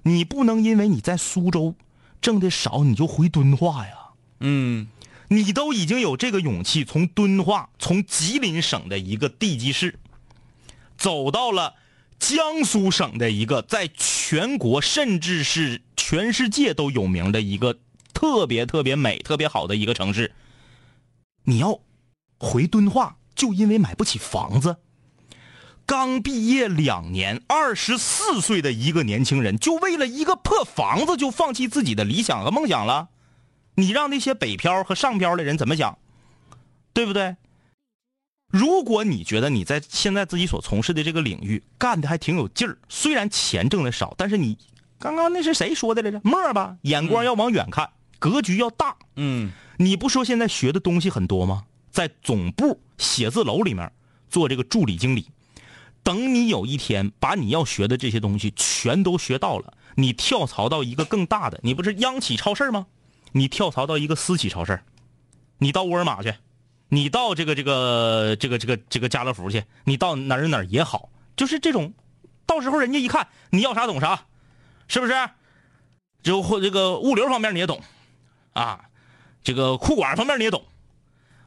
[0.04, 1.74] 你不能因为你在苏州
[2.20, 3.94] 挣的少，你就回敦化呀。
[4.40, 4.86] 嗯
[5.28, 9.98] 你都已经有这个勇气，从敦化，从吉林省的一个地级市，
[10.98, 11.74] 走到了
[12.18, 17.78] 江苏省的一个在全国甚至是全世界都有名的一个
[18.12, 20.32] 特别特别美、特别好的一个城市。
[21.44, 21.80] 你要
[22.38, 24.76] 回敦化，就因为买不起房子。
[25.84, 33.08] 刚毕业两年，二十四岁的一个年轻人，就为了一个破房子，就放弃自己的理想和梦想了。
[33.74, 35.98] 你让那些北漂和上漂的人怎么想？
[36.92, 37.36] 对不对？
[38.48, 44.58] 如果你觉得你在现在自己所从事的这个领域干的还挺有劲儿，虽然钱挣的少，但是你
[44.98, 46.20] 刚刚那是谁说的来着？
[46.22, 47.90] 沫儿吧，眼光要往远看，
[48.22, 48.96] 格局要大。
[49.16, 51.64] 嗯你不说现在学的东西很多吗？
[51.90, 53.92] 在总部写字楼里面
[54.30, 55.26] 做这个助理经理，
[56.04, 62.86] 等你有一天把你要学的这些东西全都学到了，你跳槽到一个更大的，你不是央企超市吗？
[63.32, 64.80] 你跳槽到一个私企超市，
[65.58, 66.32] 你到沃尔玛去，
[66.90, 71.92] 你到这个这个这个这个这个家乐福去，你到哪儿哪儿也好，就是这种，
[72.46, 74.26] 到时候人家一看你要啥懂啥，
[74.86, 75.12] 是不是？
[76.22, 77.82] 就或这个物流方面你也懂，
[78.52, 78.80] 啊，
[79.42, 80.62] 这个库管方面你也懂，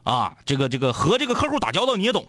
[0.04, 2.28] 啊，这个这个和这个客户打交道你也懂，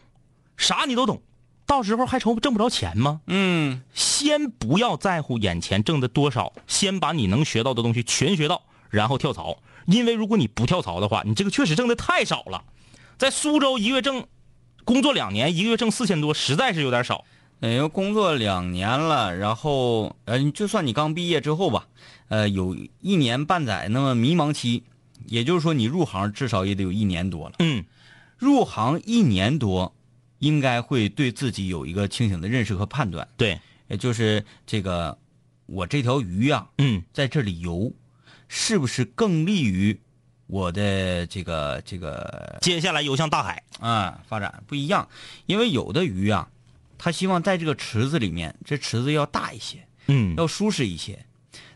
[0.55, 1.21] 啥你都懂，
[1.65, 3.21] 到时候还愁挣不着钱吗？
[3.27, 9.57] 嗯先不要在乎眼前挣的多少，先把你能学到的东西全学到，然后跳槽。
[9.85, 12.63] 因为如果你不跳槽的话，你这个确实挣的太少了。
[13.17, 14.27] 在苏州一个月挣，
[14.83, 17.23] 工作两年一个月挣四千多，实在是有点少。
[17.59, 21.87] 呃，因为工作两年了，然后呃，就算你刚毕业之后吧，
[22.27, 24.83] 呃，有一年半载那么迷茫期，
[25.25, 27.55] 也就是说你入行至少也得有一年多了。
[27.59, 27.83] 嗯
[28.37, 29.95] 入行一年多，
[30.37, 35.17] 应该会对自己有一个清醒的认识和判断，对，也就是这个
[35.65, 37.91] 我这条鱼呀、嗯在这里游，
[38.47, 39.99] 是不是更利于
[40.45, 43.63] 我的这个这个接下来游向大海。
[43.79, 45.09] 啊发展不一样？
[45.47, 46.47] 因为有的鱼啊，
[46.97, 50.35] 它希望在这个池子里面，这池子要大一些，嗯。
[50.35, 51.25] 要舒适一些，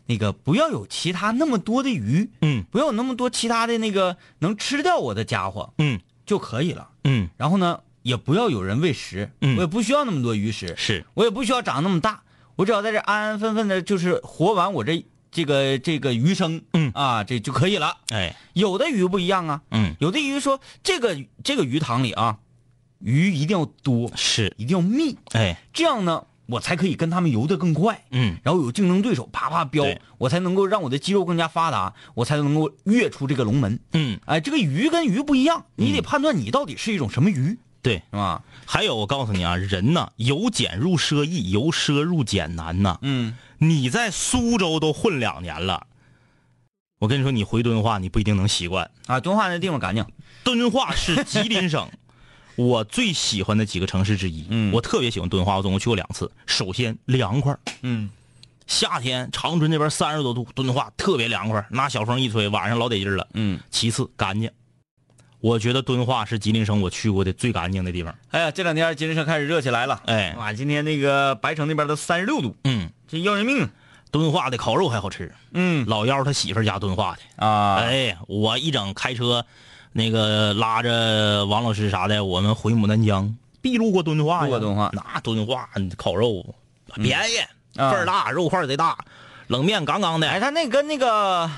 [0.05, 2.63] 那个不要有其他那么多的鱼，嗯。
[2.71, 5.99] 不要有那么多其他的那个能吃掉我的家伙嗯。
[6.25, 6.89] 就可以了。
[7.03, 9.57] 嗯，然后呢，也不要有人喂食，嗯。
[9.57, 11.05] 我也不需要那么多鱼食，是。
[11.13, 12.23] 我也不需要长那么大，
[12.55, 16.91] 我只要在这安安分分的，就是活完我这这个这个余生，嗯。
[16.93, 17.97] 啊，这就可以了。
[18.09, 18.35] 哎。
[18.53, 19.95] 有的鱼不一样啊，嗯。
[19.99, 22.37] 有的鱼说这个这个鱼塘里啊，
[23.03, 28.03] 鱼一定要多，是一定要密，哎这样呢，我才可以跟他们游得更快。
[28.11, 29.85] 嗯然后有竞争对手啪啪飙，
[30.17, 33.79] 我才能够让我的肌肉更加发达，我才能够跃出这个龙门。
[33.93, 37.95] 嗯哎，这个鱼跟鱼不一样，你得判断你到底是一种什么鱼，对。
[37.97, 38.43] 是吧？
[38.65, 42.97] 还有，我告诉你啊，人呐，由俭入奢易，由奢入俭难呐。
[43.01, 45.85] 嗯你在苏州都混两年了，
[46.99, 48.89] 我跟你说，你回敦化，你不一定能习惯。
[49.05, 50.03] 啊，敦化那地方干净。
[50.43, 51.87] 敦化是吉林省
[52.55, 54.45] 我最喜欢的几个城市之一。
[54.49, 56.31] 嗯我特别喜欢敦化，我总共去过两次。
[56.45, 58.09] 首先凉快，嗯
[58.67, 63.27] 夏天长春那边三十多度，敦化特别凉快，拿小风一吹，晚上老得劲了。
[63.33, 64.49] 嗯，其次干净，
[65.39, 68.15] 我觉得敦化是吉林省我去过的最干净的地方。
[68.29, 70.01] 哎呀，这两天吉林省开始热起来了。
[70.05, 73.69] 哎哇，今天那个白城那边都三十六度，嗯，这要人命。
[74.11, 77.45] 敦化的烤肉还好吃，嗯老幺他媳妇家敦化的。
[77.45, 79.45] 啊，哎，我一整开车，
[79.93, 86.55] 那个拉着王老师啥的，我们回牡丹江，必路过敦化呀，路过敦化那敦化烤肉
[86.95, 87.37] 便宜，
[87.79, 88.97] 啊份儿大，肉块儿贼大，
[89.47, 91.49] 冷面杠杠的，哎，他那跟那个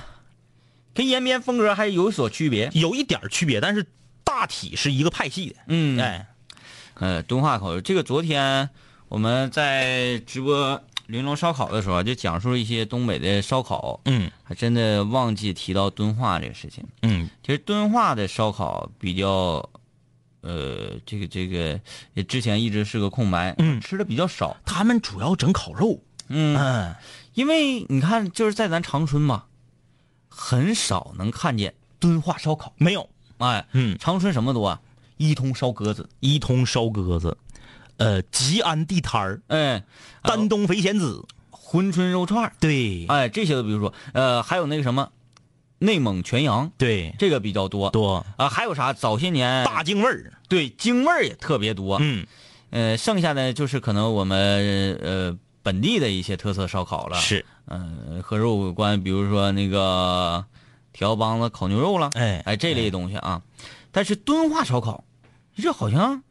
[0.93, 2.69] 跟延边风格还有所区别。
[2.73, 3.85] 有一点区别，但是
[4.23, 5.55] 大体是一个派系的。
[5.67, 6.27] 嗯哎，
[6.95, 8.69] 呃，敦化烤肉，这个昨天
[9.09, 16.83] 我们在直播玲珑烧烤的时候啊，就讲述了一些东北的烧烤，嗯还真的忘记提到敦化这个事情。
[17.01, 19.69] 嗯其实敦化的烧烤比较，
[20.41, 21.79] 呃，这个这个
[22.13, 24.55] 也之前一直是个空白，嗯吃的比较少。
[24.65, 25.99] 他们主要整烤肉。
[26.29, 26.95] 嗯，嗯，
[27.33, 29.43] 因为你看，就是在咱长春嘛，
[30.29, 32.73] 很少能看见敦化烧烤。
[32.77, 33.09] 没有。
[33.39, 34.81] 哎，嗯，长春什么多啊？
[35.17, 37.37] 一通烧鸽子，一通烧鸽子，
[37.97, 39.83] 呃，吉安地摊儿，哎，
[40.21, 45.11] 丹东肥咸子，珲春肉串儿对哎，这些都比如说，呃，还有那个什么，
[45.79, 47.89] 内蒙全羊，对，这个比较多。
[47.91, 48.93] 多啊，还有啥？
[48.93, 50.33] 早些年大京味儿。
[50.49, 51.97] 对京味儿也特别多。
[52.01, 52.25] 嗯，
[52.69, 60.45] 呃，剩下的就是可能我们呃本地的一些特色烧烤了。，是，嗯、和肉有关，比如说那个
[60.91, 63.41] 条帮子烤牛肉了，哎哎这类东西啊。
[63.91, 65.03] 但是敦化烧烤，
[65.55, 66.23] 这好像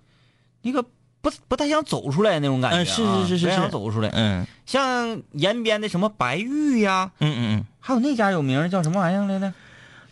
[0.62, 0.84] 那个
[1.22, 2.92] 不不太想走出来那种感觉、啊嗯是
[3.28, 4.10] 是是是不太想走出来。
[4.12, 9.46] 嗯像延边的什么白玉呀，嗯嗯嗯还有那家有名叫什么玩意儿来着？
[9.46, 9.54] 嗯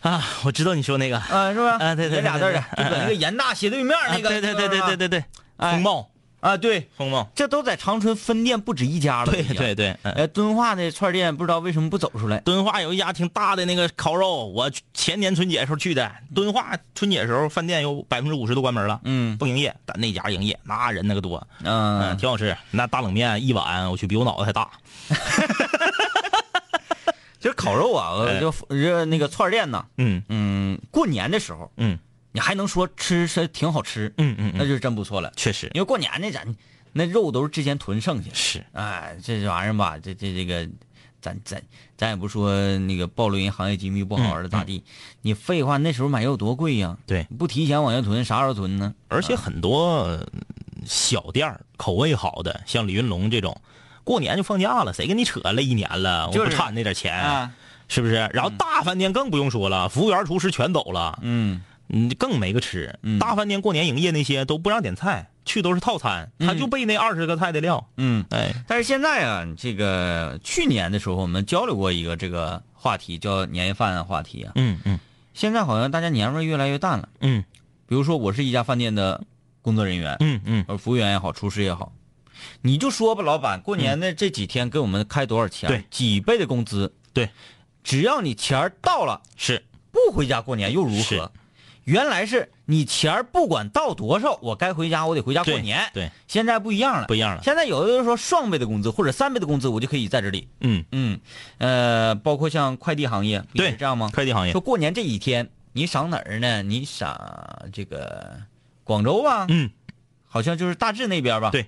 [0.01, 1.77] 啊，我知道你说那个，啊，是吧？
[1.79, 4.29] 啊对对俩字儿的，就搁那个严大斜对面那个。
[4.29, 5.23] 啊对对对对对对对，
[5.57, 6.09] 哎风貌
[6.41, 9.31] 啊，对，风貌，这都在长春分店不止一家了。
[9.31, 9.95] 对对对。
[10.01, 12.39] 嗯呃，敦化的串店不知道为什么不走出来。
[12.39, 16.11] 敦化有一家挺大的那个烤肉，我前年春节时候去的。
[16.33, 22.57] 敦化春节时候饭店有百分之五十都关门了，嗯不营业，但那家营业，那人那个多，嗯嗯，，挺好吃。
[22.71, 24.67] 那大冷面一碗，我去比我脑子还大。
[27.39, 31.97] 其实烤肉啊， 哎就这那个串店呢，嗯嗯，过年的时候嗯
[32.31, 35.31] 你还能说吃是挺好吃，嗯嗯嗯，那就是真不错了。
[35.35, 35.69] 确实。
[35.73, 36.55] 因为过年那咱
[36.93, 38.65] 那肉都是之前囤剩下的，是。
[38.73, 40.67] 哎，这玩意儿吧，这这这个，
[41.21, 41.61] 咱咱
[41.97, 44.83] 咱也不说那个暴露人行业机密不好玩的咋地，
[45.21, 47.25] 你废话，那时候买肉多贵呀，对。
[47.37, 48.93] 不提前往下囤，啥时候囤呢？
[49.07, 50.27] 而且很多呃
[50.85, 53.61] 小店儿口味好的，像李云龙这种，
[54.03, 56.27] 过年就放假了，谁跟你扯了一年了？
[56.27, 56.49] 我就是。
[56.49, 57.51] 不贪那点钱，啊，
[57.87, 58.15] 是不是？
[58.33, 61.61] 然后大饭店更不用说了，服务员、厨师全走了，嗯
[61.91, 62.97] 嗯，更没个吃。
[63.03, 67.87] 嗯大饭店过年营业那些都不让点菜，去都是套餐，他就备那二十个菜的料。
[67.97, 68.25] 嗯。
[68.29, 74.53] 哎，但是现在啊，这个去年的时候我们交流过一个这个话题，叫年夜饭话题啊。
[74.55, 74.99] 嗯嗯
[75.33, 77.09] 现在好像大家年味越来越淡了。
[77.19, 77.43] 嗯
[77.87, 79.21] 比如说，我是一家饭店的
[79.61, 81.91] 工作人员，嗯嗯，呃，服务员也好，厨师也好，
[82.61, 85.67] 你就说吧，老板，过年的这几天给我们开多少钱？
[85.67, 86.93] 对几倍的工资？
[87.11, 87.29] 对，
[87.83, 89.61] 只要你钱儿到了，是
[89.91, 91.31] 不回家过年又如是何？
[91.83, 95.89] 原来是你钱儿不管到多少，我该回家，我得回家过年。
[95.93, 97.41] 对，现在不一样了，不一样了。
[97.43, 100.47] 现在有的人说双倍的工资或者三倍的工资，我就可以在这里。
[100.59, 101.19] 嗯，嗯，
[101.57, 104.09] 呃，包括像快递行业，对这样吗？
[104.13, 106.61] 快递行业说，过年这几天你上哪儿呢？
[106.61, 107.19] 你上
[107.73, 108.37] 这个
[108.83, 109.71] 广州吧，嗯，
[110.27, 111.49] 好像就是大致那边吧。
[111.49, 111.65] 对，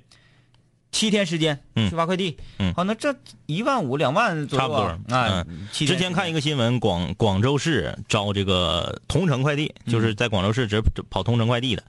[0.94, 1.90] 七天时间嗯。
[1.90, 2.74] 去发快递，嗯。
[2.74, 3.14] 好，那这
[3.48, 5.16] 一万五两万左右、啊，差不多。
[5.18, 11.84] 哎，七天之前看一个新闻，广广州市招这个同城快递，就是在广州市只跑同城快递的，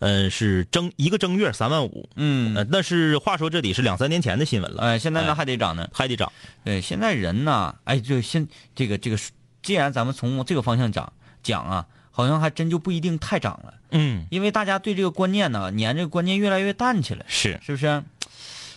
[0.00, 5.34] 嗯，是正一个正月三万五，嗯，呃，那是话说这里是两三年前的新闻了，哎，现在呢哎。
[5.34, 5.88] 还得涨呢。
[5.92, 6.30] 还得涨，
[6.64, 9.16] 对，现在人呐，哎，就现这个这个，
[9.62, 17.24] 既然咱们从这个方向讲讲啊，好像还真就不一定太涨了，嗯，因为大家对这个观念呢，年这个观念越来越淡起来。
[17.28, 18.02] 是，是不是？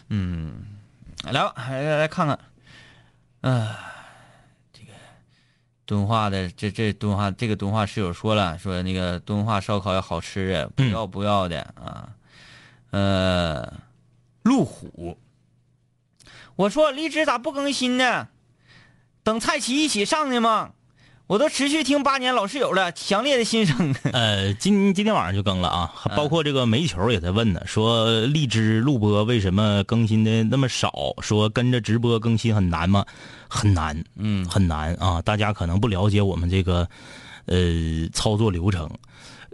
[0.10, 0.66] 嗯，
[1.24, 2.39] 来吧，来来来看看，
[3.41, 3.78] 啊、
[4.72, 4.93] 这个
[5.86, 12.10] 敦化的这这敦化这个敦化室友说了，说那个敦化烧烤要好吃的，不要不要的啊，
[12.91, 13.74] 呃，
[14.43, 15.18] 路虎，
[16.56, 18.28] 我说荔枝咋不更新呢？
[19.24, 20.74] 等蔡奇一起上的吗？
[21.34, 23.95] 我都持续听八年老室友了，强烈的心声。
[24.13, 30.93] 呃，今今天晚上就更了啊，嗯包括这个煤球也在问呢，说荔枝录播为什么更新的那么少？
[31.23, 33.03] 说跟着直播更新很难吗？
[33.47, 35.19] 很难，嗯很难啊！
[35.23, 36.88] 大家可能不了解我们这个
[37.47, 38.88] 呃操作流程。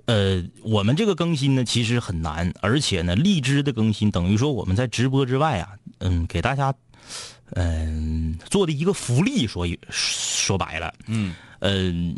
[0.05, 5.69] 呃，我们这个更新呢，其实很难，而且呢，荔枝的更新等于说我们在直播之外啊，
[5.99, 6.75] 嗯，给大家
[7.55, 12.17] 嗯、做的一个福利，说一说白了，嗯嗯、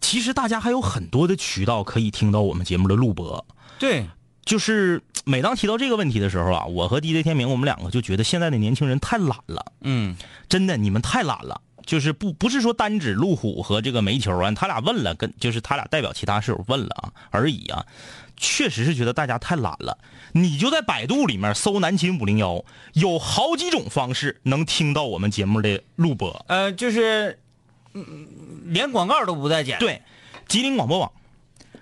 [0.00, 3.44] 其实大家还有很多的渠道可以听到我们节目的录播。
[3.78, 4.06] 对，
[4.44, 10.16] 就是每当提到这个问题的时候啊，我和 DJ 天明我们两个就觉得现在的年轻人太懒了，嗯
[10.48, 11.60] 真的，你们太懒了。
[11.86, 17.86] 就是不不是说单指路虎和这个煤球啊，他俩问了，跟就是他俩代表其他室友问了啊而已啊，
[18.36, 19.96] 确实是觉得大家太懒了。
[20.32, 22.62] 你就在百度里面搜南秦五零幺，
[22.92, 26.44] 有好几种方式能听到我们节目的录播。
[26.48, 27.38] 呃，就是，嗯，
[28.64, 30.02] 连广告都不带剪。，对，
[30.46, 31.10] 吉林广播网，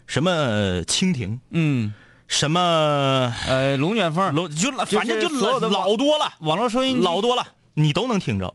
[0.07, 1.93] 什么蜻蜓，嗯，
[2.29, 6.35] 什么呃，龙卷风，龙就反正就老老多了。
[6.41, 8.55] 网络收音老多了，你都能听着。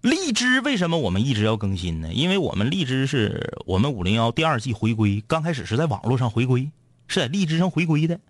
[0.00, 2.12] 荔枝为什么我们一直要更新呢？
[2.12, 6.70] 因为我们荔枝是我们五零幺第二季回归，刚开始是在网络上回归，
[7.08, 8.20] 是在荔枝上回归的。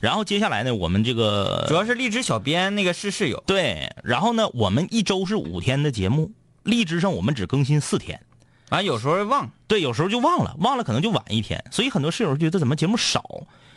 [0.00, 3.42] 然后接下来呢，我们这个主要是荔枝小编那个是室友。
[3.46, 6.30] 对，然后呢，我们一周是五天的节目，
[6.64, 8.20] 荔枝上我们只更新四天。
[8.70, 13.22] 啊，有时候忘，对，有时候就忘了，忘了可能就晚一天，所以很多室友觉得怎么节目少。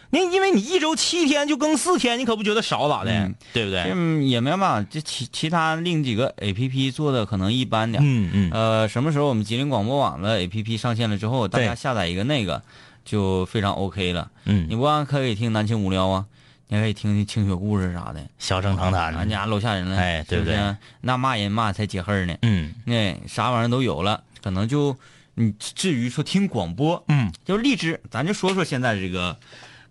[0.10, 3.92] 那因为你一周七天就更四天，你可不觉得少咋的，嗯对不对？
[3.94, 8.02] 嗯也没办法，这其其他另几个 A P P 做的可能一般点。
[8.02, 12.64] 嗯嗯，呃，什么时候我们吉林广播网的 A P P 上线了之后，大家下载一个那个
[13.04, 14.32] 就非常 OK 了。
[14.46, 16.26] 嗯你不光可以听南青无聊啊，
[16.70, 18.22] 你可以听听清雪故事啥的。
[18.38, 20.58] 小声长谈，俺家楼下人了，哎对不对
[21.02, 22.36] 那骂人骂才解恨呢。
[22.42, 24.98] 嗯那啥玩意儿都有了，可能就
[25.36, 29.38] 你至于说听广播，嗯，就是荔枝，咱就说说现在这个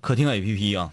[0.00, 0.92] 客厅 A P P 啊，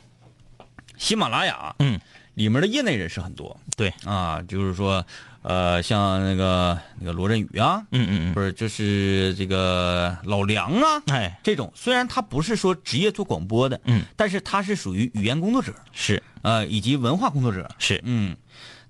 [0.97, 1.99] 喜马拉雅，嗯，
[2.35, 5.05] 里面的业内人士很多对，啊，就是说，
[5.43, 16.21] 呃，像那个那个罗振宇啊，嗯嗯嗯，不是就是这个老梁啊，哎，这种虽然他不是说职业做广播的，嗯，但是他是属于语言工作者，是。
[16.41, 18.35] 呃，以及文化工作者，是，嗯，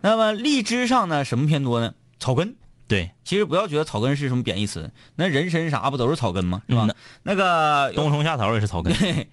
[0.01, 1.93] 那么荔枝上呢，什么偏多呢？
[2.19, 2.55] 草根。
[2.87, 6.61] 对，其实不要觉得草根是什么贬义词，那人参啥不都是草根吗？
[6.67, 6.85] 是吧？
[6.87, 8.93] 嗯那个冬虫夏草也是草根，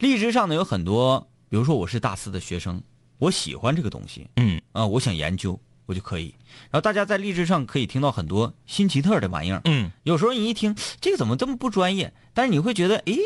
[0.00, 2.82] 荔枝上呢有很多，比如说我是大四的学生，
[3.18, 4.60] 我喜欢这个东西嗯。
[4.72, 6.34] 啊、我想研究，我就可以。
[6.70, 13.18] 然后大家在荔枝上可以听到很多新奇特的玩意儿，嗯有时候你一听这个怎么这么不专业，但是你会觉得，诶，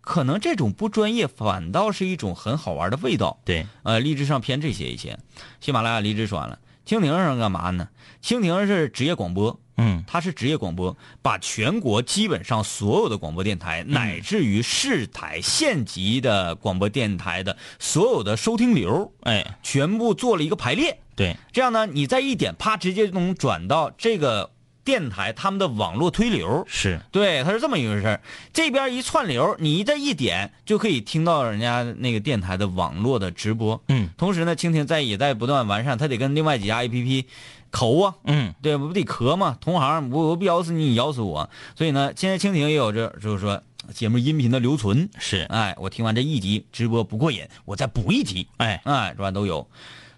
[0.00, 3.40] 可能这种不专业反倒是一种很好玩的味道。
[3.44, 5.18] 对，呃，荔枝上偏这些一些，
[5.60, 7.88] 喜马拉雅、荔枝说完了，蜻蜓上干嘛呢？
[8.22, 21.00] 蜻蜓是职业广播，嗯它是职业广播，把全国基本上所有的广播电台，乃至于市台县级的广播电台的所有的收听流，哎，全部做了一个排列。
[21.14, 24.50] 对，这样呢，你再一点，啪，直接就能转到这个
[24.84, 26.64] 电台他们的网络推流。
[26.66, 28.20] 是，对，它是这么一回事儿。
[28.52, 33.80] 这边一串流，你这一点就可以听到人家那个电台的网络的直播。
[33.88, 37.24] 嗯同时呢，蜻蜓在也在不断完善，它得跟另外几家 APP
[37.70, 39.56] 抠啊，嗯对，不得咳嘛？
[39.60, 41.48] 同行，我我不咬死你，你咬死我。
[41.76, 43.62] 所以呢，现在蜻蜓也有这，就是说
[43.94, 45.08] 节目音频的留存。
[45.18, 48.46] 是，哎，我听完这一集直播不过瘾，我再补一集。
[48.56, 49.30] 哎，哎，是吧？
[49.30, 49.66] 都有。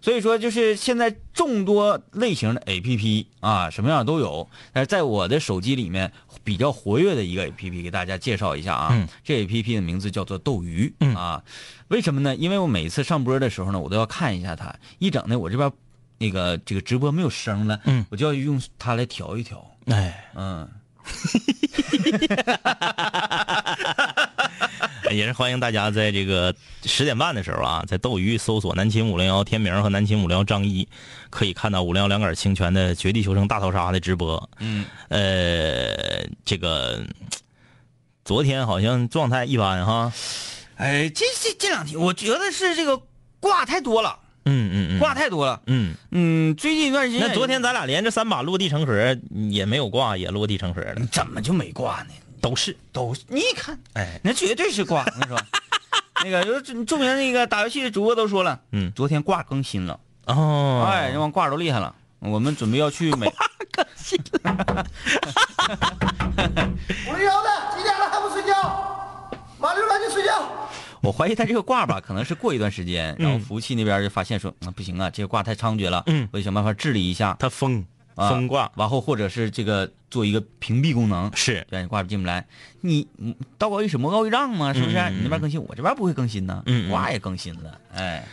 [0.05, 4.47] 所以说，就是现在众多类型的 APP 啊，什么样都有。
[4.71, 6.13] 但是在我的手机里面
[6.45, 8.89] 比较活跃的一个 APP，给大家介绍一下啊。
[8.93, 11.43] 嗯这 APP 的名字叫做斗鱼、嗯啊。
[11.89, 12.37] 为什么呢？
[12.37, 15.73] 因为我每次上播的时候呢，我都要看一下它，一整呢我这边
[16.19, 19.67] 那个这个直播没有声了，嗯我就要用它来调一调。
[19.87, 20.69] 哎，嗯，
[25.15, 26.55] 也是欢迎大家在这个
[26.85, 30.87] 十点半的时候啊，在斗鱼搜索“南秦五零幺”天明和“南秦五零幺”张一，
[31.31, 34.51] 可以看到五零幺两杆清泉的《绝地求生大逃杀》的直播。
[34.59, 37.05] 嗯，呃，这个
[38.25, 40.13] 昨天好像状态一般哈。
[40.77, 43.01] 哎，这这这两天我觉得是这个
[43.39, 45.63] 挂太多了，嗯嗯嗯，挂太多了。
[45.67, 49.17] 嗯，嗯，最近一段时间，那昨天咱俩连着三把落地成盒，
[49.51, 52.15] 也没有挂，也落地成盒了，怎么就没挂呢？
[52.45, 52.77] 都是。
[52.93, 55.39] 都你看，哎，那绝对是挂，我跟你说。
[56.23, 61.95] 那个有著著名那个打游戏的主播都说了，嗯昨天挂更新了，哦，哎，这帮挂都厉害了。
[62.19, 63.27] 我们准备要去美，
[67.09, 69.31] 五零幺的几点了还不睡觉？
[69.59, 70.47] 马六赶紧睡觉。
[71.03, 77.85] 我怀疑他这个挂吧，可能是过一段时间，然后嗯服务器那边就发现说，啊不行啊，这个挂太猖獗了，嗯我得想办法治理一下，他封
[78.15, 82.47] 啊封挂然后或者是这个做一个屏蔽功能，是让你，挂进不来。
[82.81, 84.97] 你嗯道高一尺，魔高一丈嘛，是不是？
[85.11, 88.25] 你那边更新，我这边不会更新呢，嗯嗯挂也更新了，哎。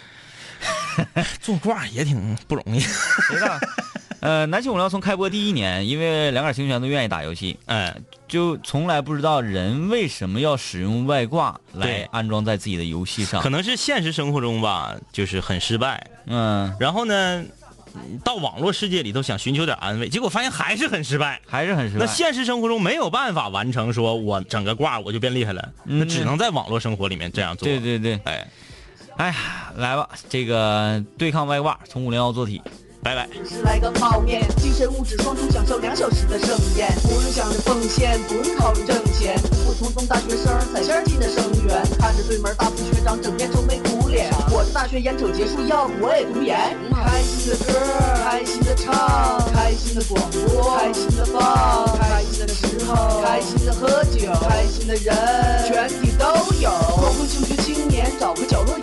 [1.41, 2.79] 做挂也挺不容易。
[2.79, 3.57] 谁知道？
[4.19, 7.95] 呃，南青五聊从开播第一年，因为两杆清泉都愿意打游戏，哎，
[8.27, 13.49] 就从来不知道人为什么要使用外挂来安装在自己的游戏上可。
[13.49, 16.05] 能是现实生活中吧，就是很失败。
[16.27, 17.43] 嗯，然后呢，
[18.23, 21.41] 到网络世界里头想寻求点安慰，结果发现还是很失败。
[21.47, 22.05] 还是很失败。
[22.05, 27.67] 那现实生活中没有办法完成，说我整个挂我就变厉害了，嗯那只能在网络生活里面这样做。
[27.67, 28.47] 对对对，哎，
[29.17, 32.61] 哎呀，来吧，这个对抗外挂，从五零幺做起。
[33.03, 33.27] 拜拜。
[33.47, 39.35] 是来个泡面，精神物质双重享受两小时的盛宴，不用想着奉献，不用考虑挣钱，
[39.65, 46.77] 普通中大学生踩线进的生源，看着对门大四学长整天愁眉苦脸，我的大学眼瞅结束，要不我也读研。
[46.93, 47.79] 开心的歌，
[48.23, 55.15] 开心的唱，开心的广播，开心的放，开心的时候，开心的喝酒，开心的人，
[55.67, 56.25] 全体都
[56.61, 56.69] 有。
[56.69, 58.77] 光棍求学青年找个角落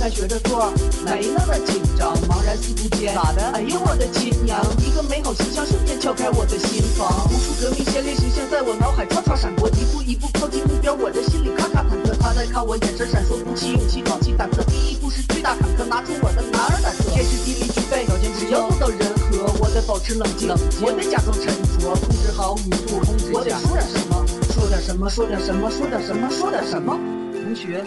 [0.00, 0.72] 隐藏，刚开学着做
[1.04, 3.42] 没那么紧张，茫然四顾间，咋的？
[3.52, 4.58] 哎呦我的亲娘！
[4.78, 12.16] 一个美好形象瞬间敲开我的心房，无数革命先烈形象在我脑海唰唰闪过，一步一步靠近目标，我的心里咔咔忐忑。
[12.18, 14.64] 他在看我，眼神闪烁，鼓起勇气，壮起胆子。
[14.68, 17.04] 第一步是巨大坎坷，拿出我的男儿胆色。
[17.12, 20.48] 天时地利具备，条件只要做到人和，我得保持冷静，
[20.80, 21.46] 我得假装沉
[21.76, 22.96] 着，控制好语速，
[23.36, 26.96] 我得说点什么，说点什么，说点什么，说点什么，说点什么。
[27.36, 27.84] 同学，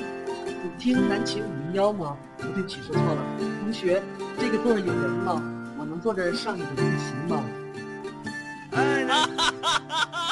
[0.84, 2.18] 听南秦五零幺吗？
[2.36, 3.22] 不对不起，说错了。
[3.62, 4.04] 同学，
[4.38, 5.42] 这个座有人吗？
[5.78, 7.42] 我能坐这儿上你的自习吗？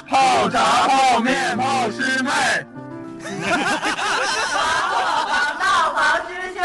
[0.09, 2.29] 泡炸、泡面、泡师妹。
[5.57, 6.59] 大房师兄。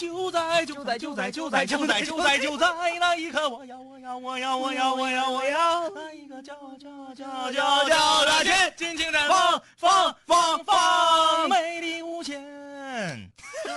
[0.00, 2.66] 就在就在就在就在就在就在就在
[2.98, 12.40] 那一刻，我要我要我要我要我要我要那一个叫叫叫叫叫的天，尽情绽放放放放，美丽无限。
[12.40, 13.74] 是不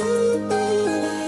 [0.00, 1.27] 是？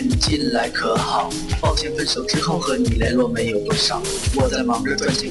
[0.00, 1.30] 你近来可好？
[1.60, 4.00] 抱歉，分手之后和你联络没有多少。
[4.36, 5.30] 我在忙着赚钱